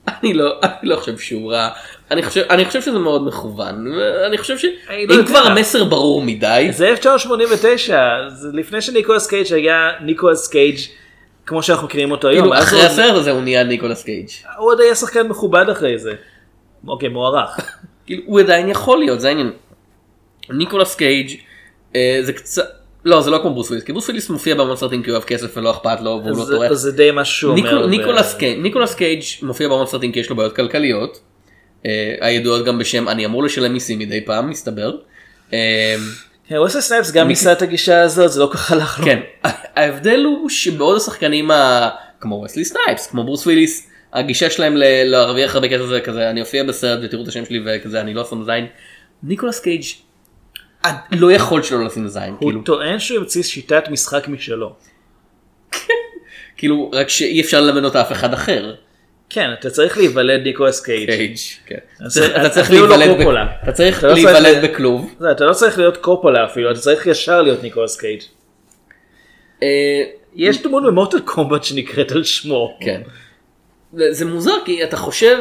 [0.07, 1.69] אני לא אני לא חושב שהוא רע.
[2.11, 3.87] אני חושב אני חושב שזה מאוד מכוון.
[4.27, 5.25] אני חושב שאם לא.
[5.25, 6.67] כבר המסר ברור מדי.
[6.71, 10.77] זה 1989, זה לפני שניקולס קייג' היה ניקולס קייג'
[11.45, 12.49] כמו שאנחנו מכירים אותו היום.
[12.49, 14.27] כאילו אחרי הסרט הזה הוא נהיה ניקולס קייג'.
[14.57, 16.13] הוא עוד היה שחקן מכובד אחרי זה.
[16.87, 17.59] אוקיי, מוערך.
[18.05, 19.51] כאילו הוא עדיין יכול להיות זה העניין.
[20.49, 21.37] ניקולס קייג'
[21.95, 25.03] אה, זה קצת לא זה לא כמו ברוס וויליס כי ברוס וויליס מופיע בהמון סרטים
[25.03, 26.73] כי הוא אוהב כסף ולא אכפת לו והוא לא טורח.
[26.73, 27.87] זה די מה שהוא אומר.
[28.57, 31.19] ניקולס קייג' מופיע בהמון סרטים כי יש לו בעיות כלכליות.
[31.85, 34.95] אה, הידועות גם בשם אני אמור לשלם מיסים מדי פעם מסתבר.
[35.53, 35.95] אה,
[36.47, 39.05] כן, וסלי סנייפס גם ניסה את הגישה הזאת, זה לא כל כך הלך לו.
[39.05, 39.19] כן
[39.75, 41.49] ההבדל הוא שבעוד השחקנים
[42.19, 44.73] כמו וסלי סנייפס כמו ברוס וויליס הגישה שלהם
[45.05, 48.25] להרוויח הרבה כסף זה כזה אני אופיע בסרט ותראו את השם שלי וכזה אני לא
[48.25, 48.65] שם זין.
[49.23, 49.83] ניקולס קייג'
[51.11, 54.73] לא יכול שלא לשים זין הוא כאילו טוען שהוא המציא שיטת משחק משלו.
[56.57, 58.75] כאילו רק שאי אפשר ללמד אותה אף אחד אחר.
[59.29, 61.35] כן, אתה צריך להיוולד ניקולס קייג'.
[61.65, 61.77] כן.
[62.41, 63.47] אתה צריך לא להיוולד.
[63.63, 65.13] אתה צריך לא להיוולד בכלוב.
[65.31, 68.21] אתה לא צריך להיות קופולה אפילו, אתה צריך ישר להיות ניקולס קייג'.
[69.63, 70.03] אה,
[70.35, 72.77] יש דמות ב Mortal Kombat שנקראת על שמו.
[72.81, 73.01] כן.
[74.09, 75.37] זה מוזר כי אתה חושב,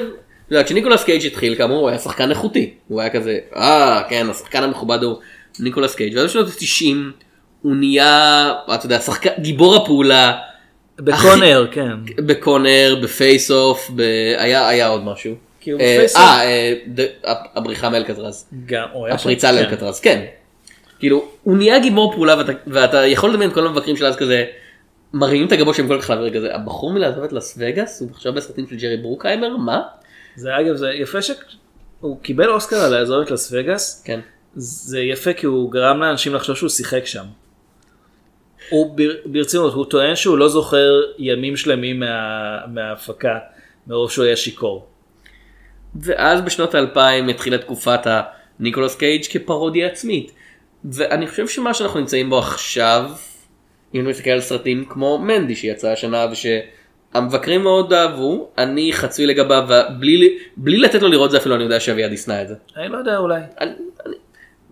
[0.64, 2.74] כשניקולס קייג' התחיל כאמור הוא היה שחקן איכותי.
[2.88, 5.16] הוא היה כזה, אה כן השחקן המכובד הוא
[5.60, 7.24] ניקולס קייג' ואז בשנות ה-90
[7.62, 10.38] הוא נהיה, אתה יודע, שחקן, גיבור הפעולה.
[10.98, 11.90] בקונר, כן.
[12.16, 14.00] בקונר, בפייס אוף, ב...
[14.38, 15.34] היה, היה עוד משהו.
[15.60, 16.72] כאילו אה, אה,
[17.26, 18.46] אה, הבריחה מאלקטרז.
[18.66, 19.54] גם, הפריצה כן.
[19.54, 20.24] לאלקטרז, כן.
[20.98, 24.44] כאילו, הוא נהיה גיבור פעולה ואתה, ואתה יכול לדמיין את כל המבקרים של אז כזה,
[25.14, 28.32] מרימים את הגבות שהם כל כך להעביר כזה, הבחור מלעזוב את לס וגאס, הוא עכשיו
[28.32, 29.82] בסרטים של ג'רי ברוקהיימר, מה?
[30.36, 34.02] זה אגב, זה יפה שהוא קיבל אוסקר על את לס וגאס.
[34.06, 34.20] כן.
[34.56, 37.24] זה יפה כי הוא גרם לאנשים לחשוב שהוא שיחק שם.
[38.70, 43.38] הוא בר- ברצינות, הוא טוען שהוא לא זוכר ימים שלמים מה- מההפקה,
[43.86, 44.86] מרוב שהוא היה שיכור.
[46.00, 48.00] ואז בשנות האלפיים התחילה תקופת
[48.60, 50.32] הניקולס קייג' כפרודיה עצמית.
[50.84, 53.10] ואני חושב שמה שאנחנו נמצאים בו עכשיו,
[53.94, 56.22] אם אני מסתכל על סרטים כמו מנדי שיצא השנה
[57.18, 59.68] ושהמבקרים מאוד אהבו, אני חצוי לגביו,
[60.56, 62.54] בלי לתת לו לראות זה אפילו אני יודע שאביעד ישנא את זה.
[62.76, 63.40] אני לא יודע אולי.
[63.60, 63.70] אני-
[64.06, 64.14] אני-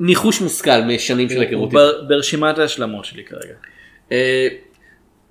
[0.01, 1.73] ניחוש מושכל משנים של הוא היכרות.
[1.73, 3.55] בר- ברשימת ההשלמות שלי כרגע.
[4.13, 4.49] אה,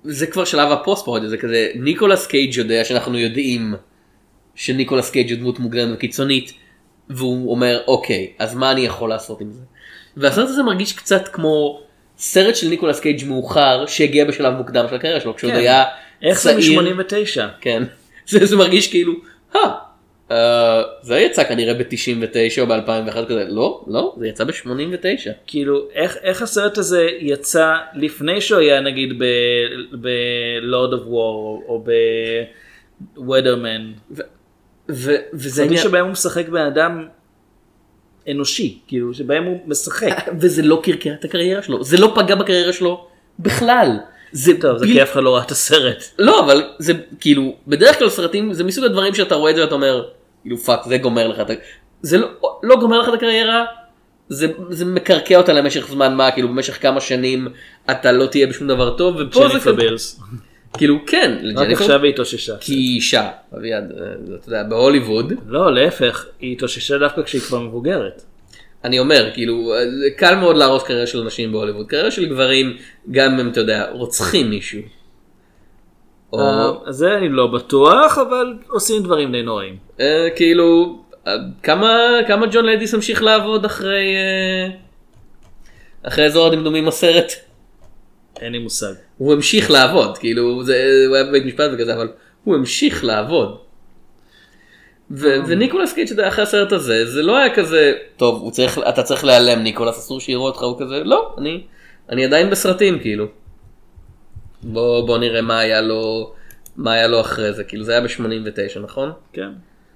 [0.04, 3.74] זה כבר שלב הפוסט פרודיה זה כזה ניקולס קייג' יודע שאנחנו יודעים
[4.54, 6.52] שניקולס קייג' הוא דמות מוגדרת וקיצונית
[7.10, 9.60] והוא אומר אוקיי אז מה אני יכול לעשות עם זה.
[10.16, 11.80] והסרט הזה מרגיש קצת כמו
[12.18, 15.56] סרט של ניקולס קייג' מאוחר שהגיע בשלב מוקדם של הקריירה שלו כשהוא כן.
[15.56, 15.84] היה
[16.22, 16.80] איך זה צעיר.
[16.80, 17.40] מ-89?
[17.60, 17.82] כן.
[18.28, 19.12] זה, זה מרגיש כאילו
[19.56, 19.70] "אה,
[21.02, 21.84] זה יצא כנראה ב-99
[22.60, 25.30] או ב-2001 כזה לא לא זה יצא ב-89.
[25.46, 29.18] כאילו, איך, איך הסרט הזה יצא לפני שהוא היה נגיד
[30.00, 31.08] ב-Lord of War
[31.68, 34.14] או ב-Weatherman?
[34.88, 37.06] וזה עניין- שבהם הוא משחק בן אדם
[38.30, 40.28] אנושי, כאילו, שבהם הוא משחק.
[40.40, 43.06] וזה לא קרקע את הקריירה שלו זה לא פגע בקריירה שלו
[43.38, 43.88] בכלל.
[44.32, 46.04] זה טוב, זה כי אף אחד לא ראה את הסרט.
[46.18, 49.74] לא אבל זה כאילו בדרך כלל סרטים זה מסוג הדברים שאתה רואה את זה ואתה
[49.74, 50.04] אומר
[50.42, 51.52] כאילו פאק זה גומר לך את ה...
[52.02, 52.28] זה לא,
[52.62, 53.64] לא גומר לך את הקריירה
[54.28, 57.48] זה, זה מקרקע אותה למשך זמן מה כאילו במשך כמה שנים
[57.90, 60.20] אתה לא תהיה בשום דבר טוב ופה זה בילס.
[60.76, 62.56] כאילו כן רק עכשיו היא התאוששה.
[62.60, 67.58] כי היא אישה אביעד אה, אתה יודע בהוליווד לא, להפך, היא התאוששה דווקא כשהיא כבר
[67.58, 68.22] מבוגרת.
[68.84, 69.74] אני אומר, כאילו,
[70.16, 71.86] קל מאוד להרוס קריירה של נשים בהוליווד.
[71.86, 72.76] קריירה של גברים,
[73.10, 74.80] גם אם אתה יודע, רוצחים מישהו.
[76.32, 79.76] או אה, זה אני לא בטוח, אבל עושים דברים די נוראים.
[80.00, 84.16] אה, כאילו, אה, כמה כמה ג'ון לדיס המשיך לעבוד אחרי
[86.02, 87.32] אחרי אזור הדמדומים הסרט?
[88.40, 88.92] אין לי מושג.
[89.18, 92.08] הוא המשיך לעבוד, כאילו, זה, הוא היה בבית משפט וכזה, אבל
[92.44, 93.58] הוא המשיך לעבוד.
[95.10, 99.24] ו- וניקולס קייג' אחרי הסרט הזה, זה לא היה כזה, טוב, הוא צריך, אתה צריך
[99.24, 101.62] להיעלם ניקולס, אסור שיראו אותך, הוא כזה, לא, אני,
[102.10, 103.26] אני עדיין בסרטים, כאילו.
[104.62, 106.32] בוא, בוא נראה מה היה לו,
[106.76, 109.12] מה היה לו אחרי זה, כאילו זה היה ב-89, נכון?
[109.32, 109.48] כן.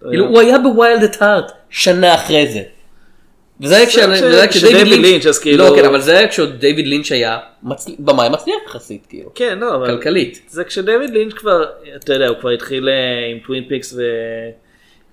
[0.09, 2.63] כאילו הוא היה ב Wild at Heart שנה אחרי זה.
[3.61, 3.87] וזה היה
[4.23, 8.29] היה כשדייוויד לינץ', אז כאילו- לא כן אבל זה היה כשדייוויד לינץ' היה מצל- במאי
[8.29, 9.31] מצליח יחסית כאילו.
[9.35, 9.87] כן, לא, אבל...
[9.97, 10.43] כלכלית.
[10.49, 11.65] זה כשדייוויד לינץ' כבר,
[11.97, 12.95] אתה יודע, הוא כבר התחיל אה,
[13.31, 13.97] עם Twin Peaks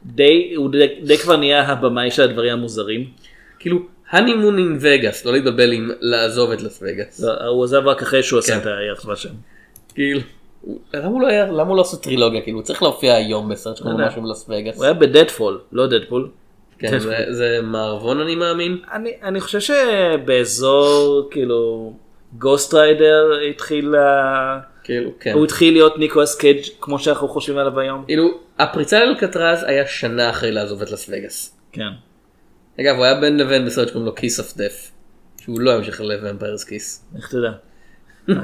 [0.06, 3.06] ודי, הוא די, די כבר נהיה הבמאי של הדברים המוזרים.
[3.60, 3.80] כאילו
[4.10, 7.20] Honeymoon in Vegas לא להתבלבל עם לעזוב את לס וגאס.
[7.24, 8.60] לא, הוא עזב רק אחרי שהוא עשה כן.
[8.60, 9.30] את היחס בשם.
[9.96, 10.20] כאילו.
[10.62, 13.50] הוא- למה הוא לא היה למה הוא לא עושה טרילוגיה כאילו הוא צריך להופיע היום
[13.50, 14.08] בסרט שקוראים לא.
[14.08, 14.76] משהו מלס וגאס.
[14.76, 16.30] הוא היה ב Deadfall, לא Deadpool.
[16.80, 18.78] כן, זה- זה מערבון אני מאמין.
[18.94, 21.94] אני, אני חושב שבאזור, כאילו,
[22.38, 23.96] Ghost Rider התחיל,
[24.84, 25.34] כאילו כן.
[25.34, 28.04] הוא התחיל להיות ניקולס קייג' כמו שאנחנו חושבים עליו היום.
[28.06, 31.58] כאילו הפריצה לאלקטרז היה שנה אחרי לעזוב את לס וגאס.
[31.72, 31.90] כן.
[32.82, 34.92] אגב הוא היה בין לבין בסרט שקוראים לו Kiss of Death.
[35.42, 37.06] שהוא לא המשיך ל Vampire's Kiss.
[37.16, 37.52] איך תדע?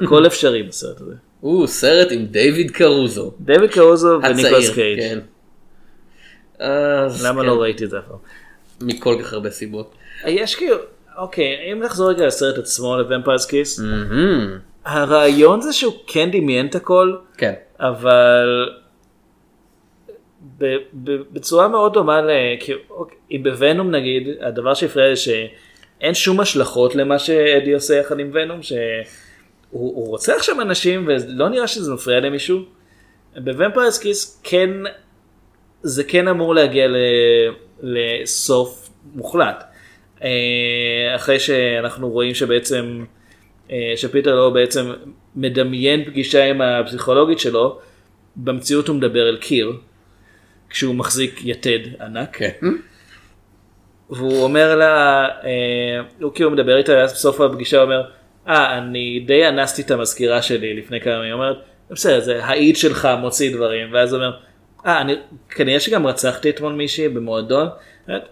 [0.03, 1.13] הכל אפשרי בסרט הזה.
[1.39, 3.33] הוא סרט עם דיוויד קרוזו.
[3.39, 4.19] דויד קרוזו.
[4.23, 4.99] וניקולס קייג'.
[4.99, 5.19] כן.
[7.23, 8.17] למה כן, לא ראיתי את זה אף פעם?
[8.81, 9.95] מכל כך הרבה סיבות.
[10.25, 10.75] יש כאילו,
[11.19, 13.45] אוקיי, אם נחזור רגע לסרט עצמו, לוומפיירס
[13.79, 14.57] מהמם.
[14.85, 17.53] הרעיון זה שהוא כן דמיין את הכל, כן.
[17.79, 18.69] אבל
[20.57, 22.21] ב- ב- בצורה מאוד דומה
[22.89, 28.31] אוקיי, אם בוונום נגיד, הדבר שהפריע לי שאין שום השלכות למה שאדי עושה יחד עם
[28.33, 28.77] ונום, שהוא
[29.69, 32.59] הוא רוצח שם אנשים ולא נראה שזה מפריע למישהו.
[33.35, 34.69] בוומפיירס כיס כן,
[35.83, 36.95] זה כן אמור להגיע ל,
[37.81, 39.63] לסוף מוחלט.
[40.23, 43.05] אה, אחרי שאנחנו רואים שבעצם,
[43.71, 44.93] אה, שפיטר לא בעצם
[45.35, 47.79] מדמיין פגישה עם הפסיכולוגית שלו,
[48.35, 49.73] במציאות הוא מדבר אל קיר,
[50.69, 52.37] כשהוא מחזיק יתד ענק.
[52.37, 52.67] כן.
[54.09, 58.03] והוא אומר לה, אה, הוא כאילו מדבר איתה בסוף הפגישה, הוא אומר,
[58.47, 61.57] אה, אני די אנסתי את המזכירה שלי לפני כמה ימים, היא אומרת,
[61.91, 64.37] בסדר, זה האיד שלך מוציא דברים, ואז הוא אומר,
[64.85, 65.13] אה, אני
[65.49, 67.67] כנראה שגם רצחתי אתמול מישהי במועדון,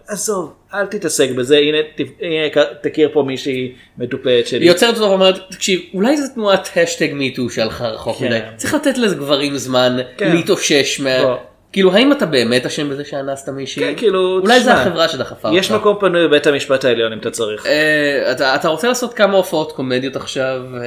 [0.08, 1.78] עזוב, אל תתעסק בזה, הנה,
[2.20, 4.64] הנה תכיר פה מישהי מטופלת שלי.
[4.64, 8.26] היא יוצרת אותו ואומרת, תקשיב, אולי זו תנועת השטג מיטו שהלכה רחוק כן.
[8.26, 8.38] מדי.
[8.56, 10.36] צריך לתת לזה גברים זמן כן.
[10.36, 11.22] להתאושש מה...
[11.22, 11.36] בוא.
[11.72, 13.82] כאילו, האם אתה באמת אשם בזה שאנסת מישהי?
[13.82, 15.60] כן, כאילו, אולי זה תשמע, החברה שדחפה אותך.
[15.60, 17.66] יש מקום פנוי בבית המשפט העליון אם אתה צריך.
[17.66, 20.80] אה, אתה, אתה רוצה לעשות כמה הופעות קומדיות עכשיו, אה,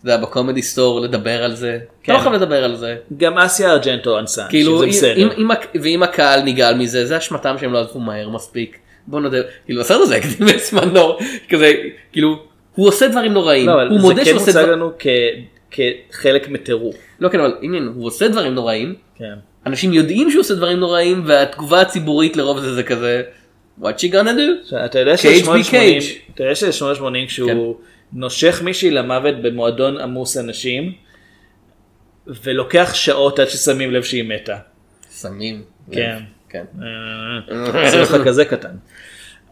[0.00, 1.78] אתה יודע, בקומדי סטור, לדבר על זה?
[2.02, 2.12] כן.
[2.12, 2.96] אתה לא חייב לדבר על זה.
[3.16, 5.16] גם אסיה ארג'נטו אנסה, כאילו, שזה בסדר.
[5.16, 5.48] אם- אם
[5.82, 8.76] ואם הקהל נגעל מזה, זה אשמתם שהם לא עזבו מהר מספיק.
[9.06, 11.18] בוא נודה, כאילו הסרט הזה הקדים את זמנו,
[11.50, 11.72] כזה,
[12.12, 12.36] כאילו,
[12.74, 15.06] הוא עושה דברים נוראים, לא, הוא זה מודה כן שהוא עושה מוצג דברים, לנו כ-
[16.10, 16.96] כחלק מטירוף.
[17.20, 19.34] לא כן, אבל עניין, הוא עושה דברים נוראים, כן.
[19.66, 23.22] אנשים יודעים שהוא עושה דברים נוראים, והתגובה הציבורית לרוב זה זה כזה,
[23.80, 24.76] what you gonna do?
[24.84, 26.02] אתה יודע קייג' בי ש-880 קייג'.
[26.34, 27.82] אתה יודע ש-880 כשהוא כן.
[28.12, 30.92] נושך מישהי למוות במועדון עמוס אנשים,
[32.26, 34.56] ולוקח שעות עד ששמים לב שהיא מתה.
[35.20, 35.62] שמים.
[35.92, 36.18] כן.
[36.48, 36.64] כן.
[36.82, 38.76] אה, זה לך כזה קטן.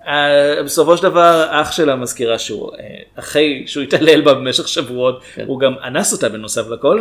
[0.06, 5.22] אה, בסופו של דבר אח של המזכירה שהוא אה, אחרי שהוא התעלל בה במשך שבועות
[5.34, 5.44] כן.
[5.46, 7.00] הוא גם אנס אותה בנוסף לכל.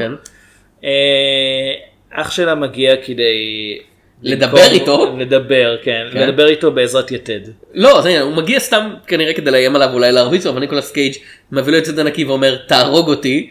[2.15, 2.21] כן.
[2.21, 3.77] אח שלה מגיע כדי
[4.23, 5.15] לדבר למכור- איתו?
[5.19, 6.19] לדבר כן כן.
[6.27, 7.39] לדבר איתו בעזרת יתד.
[7.73, 11.13] לא, זה הוא מגיע סתם כנראה כדי לאיים עליו, אולי להרביץ לו, אבל ניקולס קייג'
[11.51, 13.49] מביא לו את זה נקי ואומר, תהרוג אותי,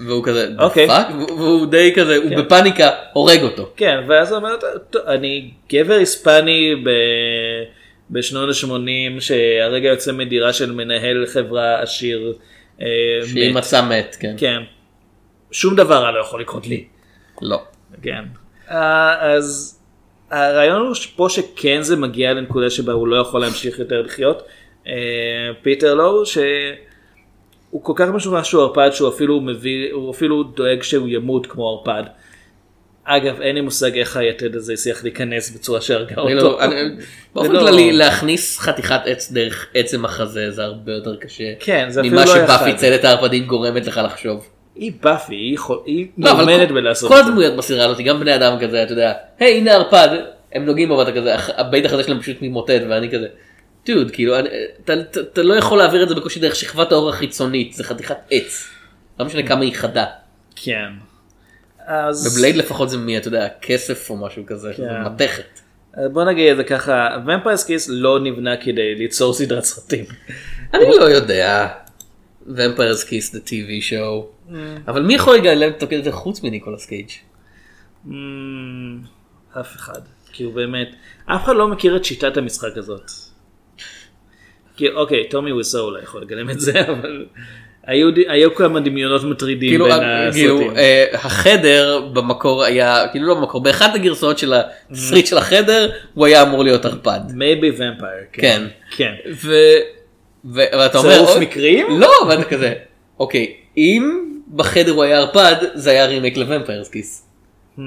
[0.00, 0.86] והוא כזה, אוקיי.
[0.86, 3.70] fuck, והוא די כזה, הוא בפאניקה, הורג אותו.
[3.76, 4.56] כן ואז הוא אומר
[4.90, 6.90] "טוב, אני גבר היספני ב...
[8.10, 12.32] בשנות ה-80 שהרגע יוצא מדירה של מנהל חברה עשיר.
[12.82, 12.86] אה,
[13.26, 14.34] שהיא מת." מצא מת, כן.
[14.38, 14.62] כן.
[15.52, 16.84] שום דבר רע לא יכול לקרות לי.
[17.42, 17.62] לא.
[18.02, 18.24] כן.
[18.70, 19.78] אה, אז
[20.30, 24.42] הרעיון הוא פה שכן זה מגיע לנקודה שבה הוא לא יכול להמשיך יותר לחיות.
[24.86, 24.92] אה,
[25.62, 26.42] פיטר לואו שהוא
[27.82, 32.02] כל כך משוכנע שהוא ערפד שהוא אפילו מביא, הוא אפילו דואג שהוא ימות כמו ערפד.
[33.04, 36.48] אגב אין לי מושג איך היתד הזה הצליח להיכנס בצורה שהרגה אני אותו.
[36.50, 36.96] לא- אני-
[37.34, 41.44] באופן לא- כללי, להכניס חתיכת עץ דרך עצם החזה זה הרבה יותר קשה.
[41.60, 42.78] כן, זה אפילו ממה לא שבאפי יחד.
[42.78, 44.48] צלת הערפדית גורמת לך לחשוב.
[44.74, 47.30] היא באפי, היא היא לא, מאומנת כל- בלעשות כל את זה.
[47.30, 50.08] הדמויות בסדרה הזאת, גם בני אדם כזה, אתה יודע, היי הנה ערפד,
[50.52, 53.26] הם נוגעים בו ואתה כזה, הבית החזה שלהם פשוט מתמוטט ואני כזה,
[53.86, 54.48] דוד, כאילו, אני-
[54.84, 58.16] אתה, אתה, אתה לא יכול להעביר את זה בקושי דרך שכבת האור החיצונית, זה חתיכת
[58.30, 58.68] עץ.
[59.20, 60.04] לא משנה כמה היא חדה.
[60.56, 60.84] כן.
[61.86, 64.82] אז בבלייד לפחות זה מי, אתה יודע, כסף או משהו כזה, כן.
[64.82, 65.60] זה מתכת.
[65.94, 70.04] אז בוא נגיד את זה ככה, ומפיירס קיס לא נבנה כדי ליצור סדרת סרטים.
[70.74, 71.68] אני לא יודע.
[72.46, 74.54] Vampire's Kiss the TV show.
[74.88, 77.08] אבל מי יכול לגלם את זה חוץ מניקולס קייג'?
[78.06, 78.10] Mm,
[79.60, 80.00] אף אחד.
[80.32, 80.88] כי הוא באמת,
[81.26, 83.10] אף אחד לא מכיר את שיטת המשחק הזאת.
[84.76, 87.26] כי אוקיי, טומי וויסו אולי יכול לגלם את זה, אבל
[87.86, 90.76] היו, היו כמה דמיונות מטרידים כאילו, בין אה, כאילו הסרטים.
[90.76, 96.42] אה, החדר במקור היה, כאילו לא במקור, באחת הגרסאות של התסריט של החדר הוא היה
[96.42, 97.20] אמור להיות ערפד.
[97.34, 98.24] maybe vampire.
[98.32, 98.62] כן.
[98.96, 99.14] כן.
[99.32, 99.48] ו...
[99.48, 99.52] ו...
[100.52, 101.86] ואתה אומר, צירוף מקרים?
[102.00, 102.74] לא, ואתה כזה,
[103.18, 104.24] אוקיי, אם
[104.54, 107.26] בחדר הוא היה ערפד, זה היה רימייק לוומפיירס כיס.
[107.76, 107.80] Hmm.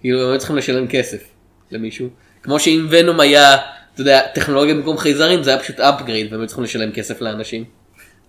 [0.00, 1.22] כאילו הם היו צריכים לשלם כסף
[1.70, 2.08] למישהו.
[2.42, 3.56] כמו שאם ונום היה,
[3.94, 7.64] אתה יודע, טכנולוגיה במקום חייזרים, זה היה פשוט upgrade והם היו צריכים לשלם כסף לאנשים.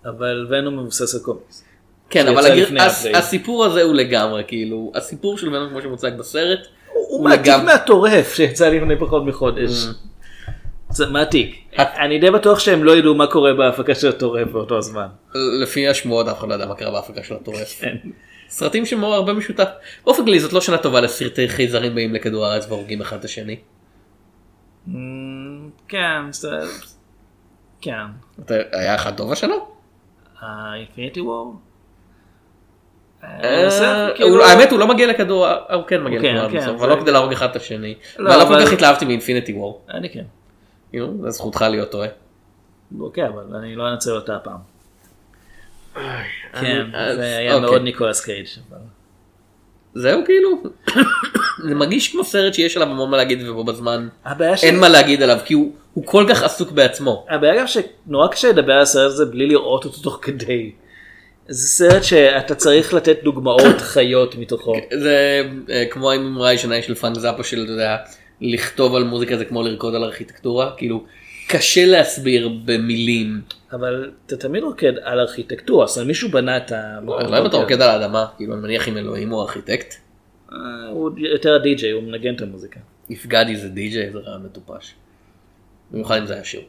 [0.04, 1.64] אבל ונום מבוסס על קומיקס.
[2.10, 2.82] כן, אבל הגר...
[2.82, 3.06] הס...
[3.14, 6.60] הסיפור הזה הוא לגמרי, כאילו, הסיפור של ונום כמו שמוצג בסרט,
[6.92, 9.70] הוא מעתיק מהטורף שיצא לפני פחות מחודש.
[10.92, 11.56] זה מעתיק.
[11.78, 15.06] אני די בטוח שהם לא ידעו מה קורה בהפקה של הטורף באותו הזמן.
[15.62, 17.80] לפי השמועות אף אחד לא יודע מה קרה בהפקה של הטורף.
[17.80, 17.96] כן.
[18.48, 19.68] סרטים שמאוד הרבה משותף.
[20.04, 23.56] באופן כללי זאת לא שנה טובה לסרטי חייזרים באים לכדור הארץ והורגים אחד את השני.
[24.88, 24.90] Mm,
[25.88, 26.20] כן,
[27.80, 28.04] כן.
[28.72, 29.54] היה אחד טוב השנה?
[30.76, 31.54] אינפיניטי וור?
[33.22, 37.32] האמת הוא לא מגיע לכדור, הוא כן מגיע כן, לכדור כן, אבל לא כדי להרוג
[37.32, 37.94] אחד את השני.
[38.18, 39.84] לא, ואני לא כל אבל- כך התלהבתי מאינפיניטי וור.
[39.90, 40.24] אני כן.
[40.92, 42.08] כאילו, זה זכותך להיות טועה.
[43.00, 44.58] אוקיי, אבל אני לא אנצל אותה הפעם.
[46.60, 46.86] כן,
[47.16, 47.70] זה היה אוקיי.
[47.70, 48.46] מאוד ניקולס קייג'.
[49.94, 50.62] זהו כאילו,
[51.68, 54.08] זה מרגיש כמו סרט שיש עליו המון מה להגיד ובו בזמן
[54.62, 57.26] אין מה להגיד עליו כי הוא הוא כל כך עסוק בעצמו.
[57.28, 60.72] הבעיה גם שנורא קשה לדבר על הסרט הזה בלי לראות אותו תוך כדי.
[61.48, 64.74] זה סרט שאתה צריך לתת דוגמאות חיות מתוכו.
[65.00, 67.96] זה אה, כמו האמרה הישנה של פאנק זאפה של אתה יודע,
[68.42, 71.04] לכתוב על מוזיקה זה כמו לרקוד על ארכיטקטורה כאילו
[71.48, 73.40] קשה להסביר במילים.
[73.72, 76.98] אבל אתה תמיד רוקד על ארכיטקטורה, אומרת מישהו בנה את ה...
[77.06, 79.94] אולי אם אתה רוקד על האדמה כאילו אני מניח אם אלוהים הוא ארכיטקט.
[80.52, 80.56] אה,
[80.90, 82.80] הוא יותר הדי-ג'יי, הוא מנגן את המוזיקה.
[83.10, 84.94] יפגדי זה די.ג'יי זה רעיון מטופש.
[85.90, 86.60] במיוחד אם זה היה שיר.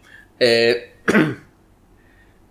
[0.41, 0.73] אה,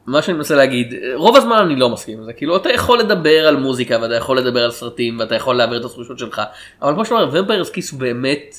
[0.07, 3.49] מה שאני מנסה להגיד רוב הזמן אני לא מסכים עם זה כאילו אתה יכול לדבר
[3.49, 6.43] על מוזיקה ואתה יכול לדבר על סרטים ואתה יכול להעביר את התחושות שלך
[6.83, 8.57] אבל כמו שאתה אומר ומפיירס כיס הוא באמת.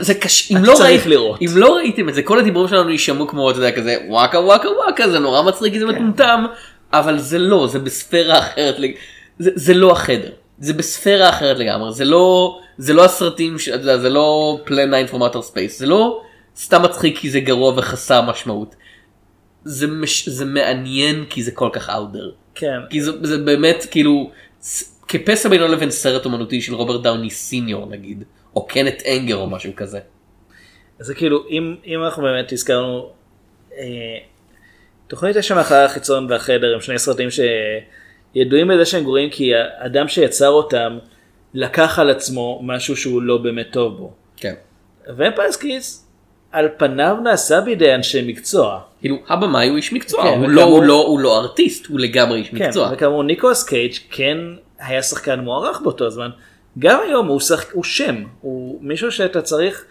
[0.00, 1.42] זה קשה אם לא ראית- לראות.
[1.42, 4.68] אם לא ראיתם את זה כל הדיבורים שלנו יישמעו כמו אתה יודע כזה וואקה וואקה
[4.70, 6.44] וואקה זה נורא מצחיק זה מטומטם
[6.92, 8.76] אבל זה לא זה בספירה אחרת
[9.38, 13.98] זה, זה לא החדר זה בספירה אחרת לגמרי זה לא זה לא הסרטים ש- יודע,
[13.98, 14.70] זה לא plan
[15.06, 16.20] 9 from outer space זה לא
[16.56, 18.74] סתם מצחיק כי זה גרוע וחסר משמעות.
[19.64, 22.30] זה, מש, זה מעניין כי זה כל כך אאודר.
[22.54, 22.78] כן.
[22.90, 24.30] כי זה, זה באמת כאילו
[25.08, 28.24] כפסע בינו לבין סרט אומנותי של רוברט דאוני סיניור נגיד
[28.56, 29.98] או קנת אנגר או משהו כזה.
[30.98, 33.08] זה כאילו, אם, אם אנחנו באמת הזכרנו,
[33.78, 33.84] אה,
[35.06, 40.48] תוכנית תשע מהחלל החיצון והחדר הם שני סרטים שידועים בזה שהם גרועים כי האדם שיצר
[40.48, 40.98] אותם
[41.54, 44.12] לקח על עצמו משהו שהוא לא באמת טוב בו.
[44.36, 44.54] כן.
[45.16, 46.06] Vampire's Kiss
[46.52, 48.80] על פניו נעשה בידי אנשי מקצוע.
[49.00, 52.00] כאילו הבמאי הוא איש מקצוע כן, הוא, וכאמור- לא, הוא, לא, הוא לא ארטיסט הוא
[52.00, 52.90] לגמרי איש כן, מקצוע.
[52.92, 54.38] וכאמור ניקולס קייג' כן
[54.78, 56.30] היה שחקן מוערך באותו הזמן.
[56.78, 57.72] גם היום הוא, שח...
[57.72, 59.84] הוא שם, הוא מישהו שאתה צריך,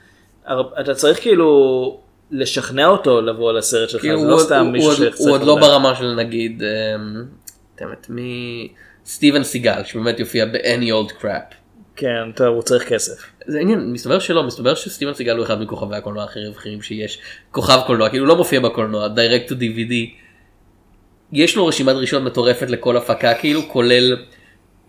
[0.79, 1.99] אתה צריך כאילו
[2.31, 5.55] לשכנע אותו לבוא לסרט שלך, כאילו זה לא סתם מישהו שצריך הוא עוד לא.
[5.55, 7.25] ברמה של נגיד אמ,
[7.79, 8.67] באמת מי
[9.05, 11.55] סטיבן סיגל שבאמת יופיע ב-any old crap.
[11.95, 13.25] כן, טוב, הוא צריך כסף.
[13.47, 17.19] זה עניין מסתבר שלא מסתבר שסטיבן סיגל הוא אחד מכוכבי הקולנוע הכי רווחיים שיש
[17.51, 19.93] כוכב קולנוע כאילו לא מופיע בקולנוע direct to DVD.
[21.33, 24.17] יש לו רשימת דרישות מטורפת לכל הפקה כאילו כולל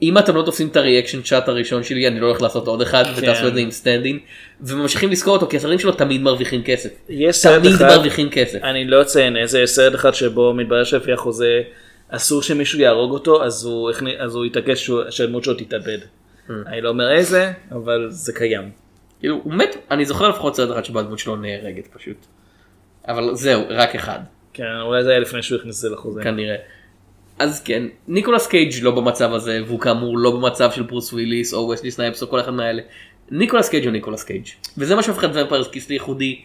[0.02, 2.82] אם אתם לא תופסים את ה reaction shot הראשון שלי אני לא הולך לעשות עוד
[2.82, 4.20] אחד ותעשו את זה עם stand-in
[4.60, 6.90] וממשיכים לזכור אותו כי הסרטים שלו תמיד מרוויחים כסף.
[7.08, 8.58] יש סרט תמיד אחד, מרוויחים כסף.
[8.62, 11.62] אני לא אציין איזה, סרט אחד שבו מתברר שלפי החוזה
[12.08, 15.98] אסור שמישהו יהרוג אותו, אז הוא, אז הוא יתעקש שהדמות שלו תתאבד.
[16.66, 18.70] אני לא אומר איזה, אבל זה קיים.
[19.20, 22.26] כאילו הוא מת אני זוכר לפחות סרט אחד שבו הדמות שלו נהרגת פשוט.
[23.08, 24.18] אבל זהו רק אחד.
[24.52, 26.22] כן, אולי זה היה לפני שהוא הכניס את זה לחוזה.
[26.22, 26.56] כנראה.
[27.38, 31.68] אז כן, ניקולס קייג' לא במצב הזה, והוא כאמור לא במצב של ברוס וויליס או
[31.68, 32.82] וסלי סנייפס או כל אחד מהאלה.
[33.30, 34.46] ניקולס קייג' הוא ניקולס קייג'.
[34.78, 36.40] וזה מה שהופך את Vampire's Kiss לייחודי.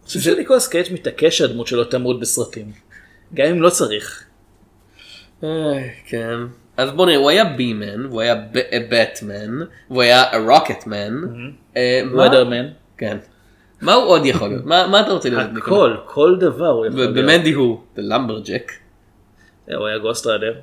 [0.00, 2.72] אני חושב שניקולס קייג' מתעקש שהדמות שלו תמות בסרטים.
[3.34, 4.24] גם אם לא צריך.
[6.06, 6.38] כן.
[6.76, 8.34] אז בוא נראה, הוא היה בימן, והוא היה
[8.90, 9.58] בטמן,
[9.90, 11.14] והוא היה רוקטמן.
[12.14, 12.66] Weatherman.
[12.98, 13.16] כן.
[13.80, 14.64] מה הוא עוד יכול להיות?
[14.64, 15.46] מה אתה רוצה לראות?
[15.56, 17.14] הכל, כל דבר הוא יכול להיות.
[17.14, 18.72] במנדי הוא The Lumberjack.
[19.70, 20.54] אה, הוא היה Ghost Rider.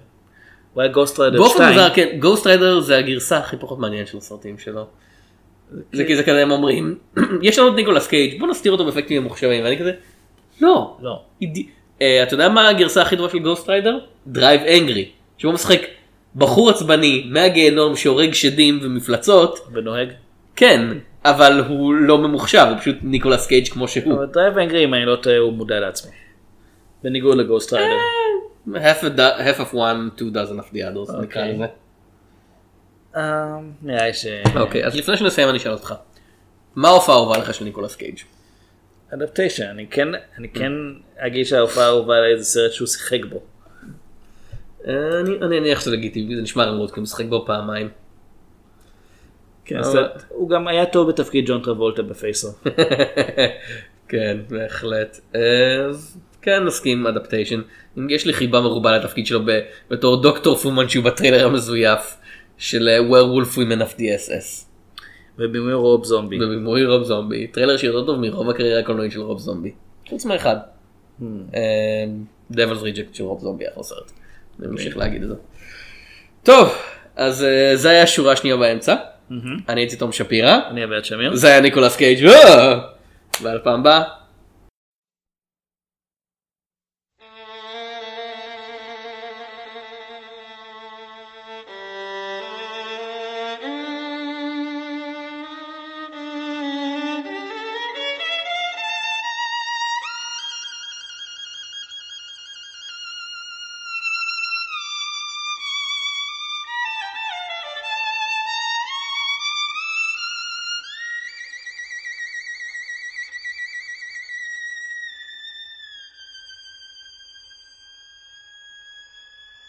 [0.73, 1.69] הוא היה Ghost Rider באופן 2.
[1.69, 4.85] מוזר כן Ghost Rider זה הגרסה הכי פחות מעניינת של הסרטים שלו.
[5.93, 6.97] זה כי זה כזה הם אומרים
[7.41, 9.91] יש לנו את ניקולס קייג' בוא נסתיר אותו באפקטים ממוחשבים ואני כזה
[10.61, 11.21] לא לא.
[12.01, 13.99] אה, אתה יודע מה הגרסה הכי טובה של Ghost Rider?
[14.27, 15.81] Drive Angry שבו משחק
[16.35, 20.09] בחור עצבני מהגיהנום שהורג שדים ומפלצות ונוהג.
[20.55, 20.81] כן
[21.25, 24.13] אבל הוא לא ממוחשב הוא פשוט ניקולס קייג' כמו שהוא.
[24.13, 26.11] אבל Drive Angry אם אני לא טועה הוא מודע לעצמו.
[27.03, 27.97] בניגוד ל Ghost Rider.
[28.75, 31.53] Half, a do- half of one two dozen of the others נקרא אוקיי.
[31.53, 31.65] לזה.
[33.15, 34.25] אה, נראה לי ש...
[34.55, 35.93] אוקיי אז לפני שנסיים אני אשאל אותך.
[36.75, 38.19] מה ההופעה האהובה לך של ניקולס קייג'?
[39.13, 39.65] Adaptation.
[39.65, 40.07] אני כן,
[40.37, 40.71] אני כן
[41.17, 43.41] אגיד שההופעה האהובה עליי זה סרט שהוא שיחק בו.
[44.87, 47.89] אה, אני אני אניח שזה לגיטימי זה נשמע רמאות כי הוא משחק בו פעמיים.
[49.65, 49.79] כן,
[50.29, 52.47] הוא גם היה טוב בתפקיד ג'ון טרבולטה ב Face/Off.
[54.09, 55.19] כן בהחלט.
[55.89, 57.61] אז כן נסכים Adaptation.
[57.97, 59.59] אם יש לי חיבה מרובה לתפקיד שלו ב-
[59.89, 62.17] בתור דוקטור פו מנצ'ו בטריילר המזויף
[62.57, 62.89] של
[63.55, 64.69] Women of the SS.
[65.39, 66.39] ובימוי רוב זומבי.
[66.39, 69.71] בבימוי רוב זומבי טריילר שיותר טוב מרוב הקריירה הקולנועית של רוב זומבי.
[70.09, 70.55] חוץ מאחד.
[72.51, 74.11] Devil's Rejects של רוב זומבי אחלה סרט.
[74.59, 75.35] אני ממשיך להגיד את זה.
[76.43, 76.69] טוב
[77.15, 78.95] אז אה, זה היה השורה השנייה באמצע.
[79.69, 80.59] אני הייתי תום שפירא.
[80.69, 81.35] אני אבד שמיר.
[81.35, 82.79] זה היה ניקולס קייג' אה!
[83.41, 84.03] ועל פעם הבאה.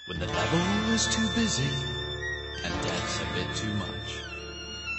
[0.09, 0.61] When the devil
[0.95, 1.69] is too busy
[2.65, 4.23] and death's a bit too much,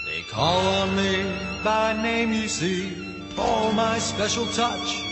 [0.06, 1.24] they call on me
[1.64, 2.90] by name, you see,
[3.34, 5.02] for my special touch.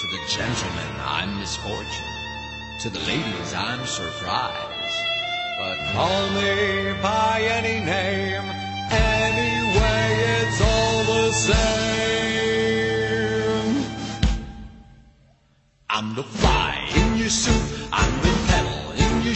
[0.00, 2.04] To the gentlemen, I'm misfortune.
[2.80, 4.94] To the ladies, I'm surprise.
[5.58, 8.44] But call me by any name,
[8.90, 11.64] anyway, it's all the same.
[15.88, 17.73] I'm the fly in your soup.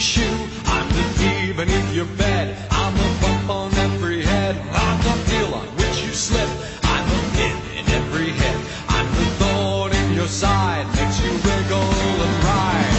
[0.09, 0.39] Shoe.
[0.65, 2.57] I'm the thief beneath your bed.
[2.71, 4.55] I'm the bump on every head.
[4.57, 6.49] I'm the heel on which you slip.
[6.93, 8.57] I'm the pin in every head.
[8.97, 10.85] I'm the thorn in your side.
[10.97, 11.93] Makes you wiggle
[12.25, 12.97] and ride.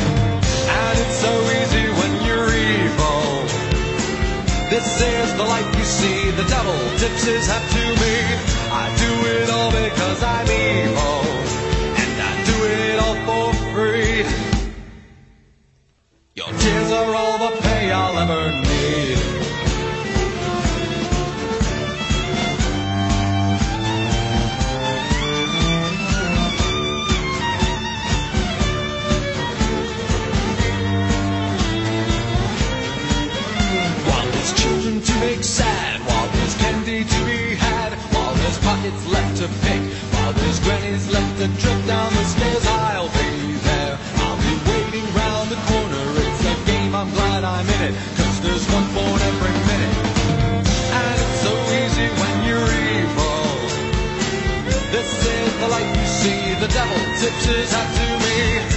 [0.79, 3.23] And it's so easy when you're evil.
[4.71, 6.31] This is the life you see.
[6.31, 7.60] The devil tips his hat
[38.91, 39.83] pockets left to pick,
[40.13, 43.99] while there's grannies left to trip down the stairs, I'll be there.
[44.17, 46.03] I'll be waiting round the corner.
[46.19, 49.97] It's a game, I'm glad I'm in it, cause there's one born every minute.
[51.01, 53.41] And it's so easy when you're evil.
[54.91, 56.55] This is the life you see.
[56.61, 58.70] The devil tips his hat to me.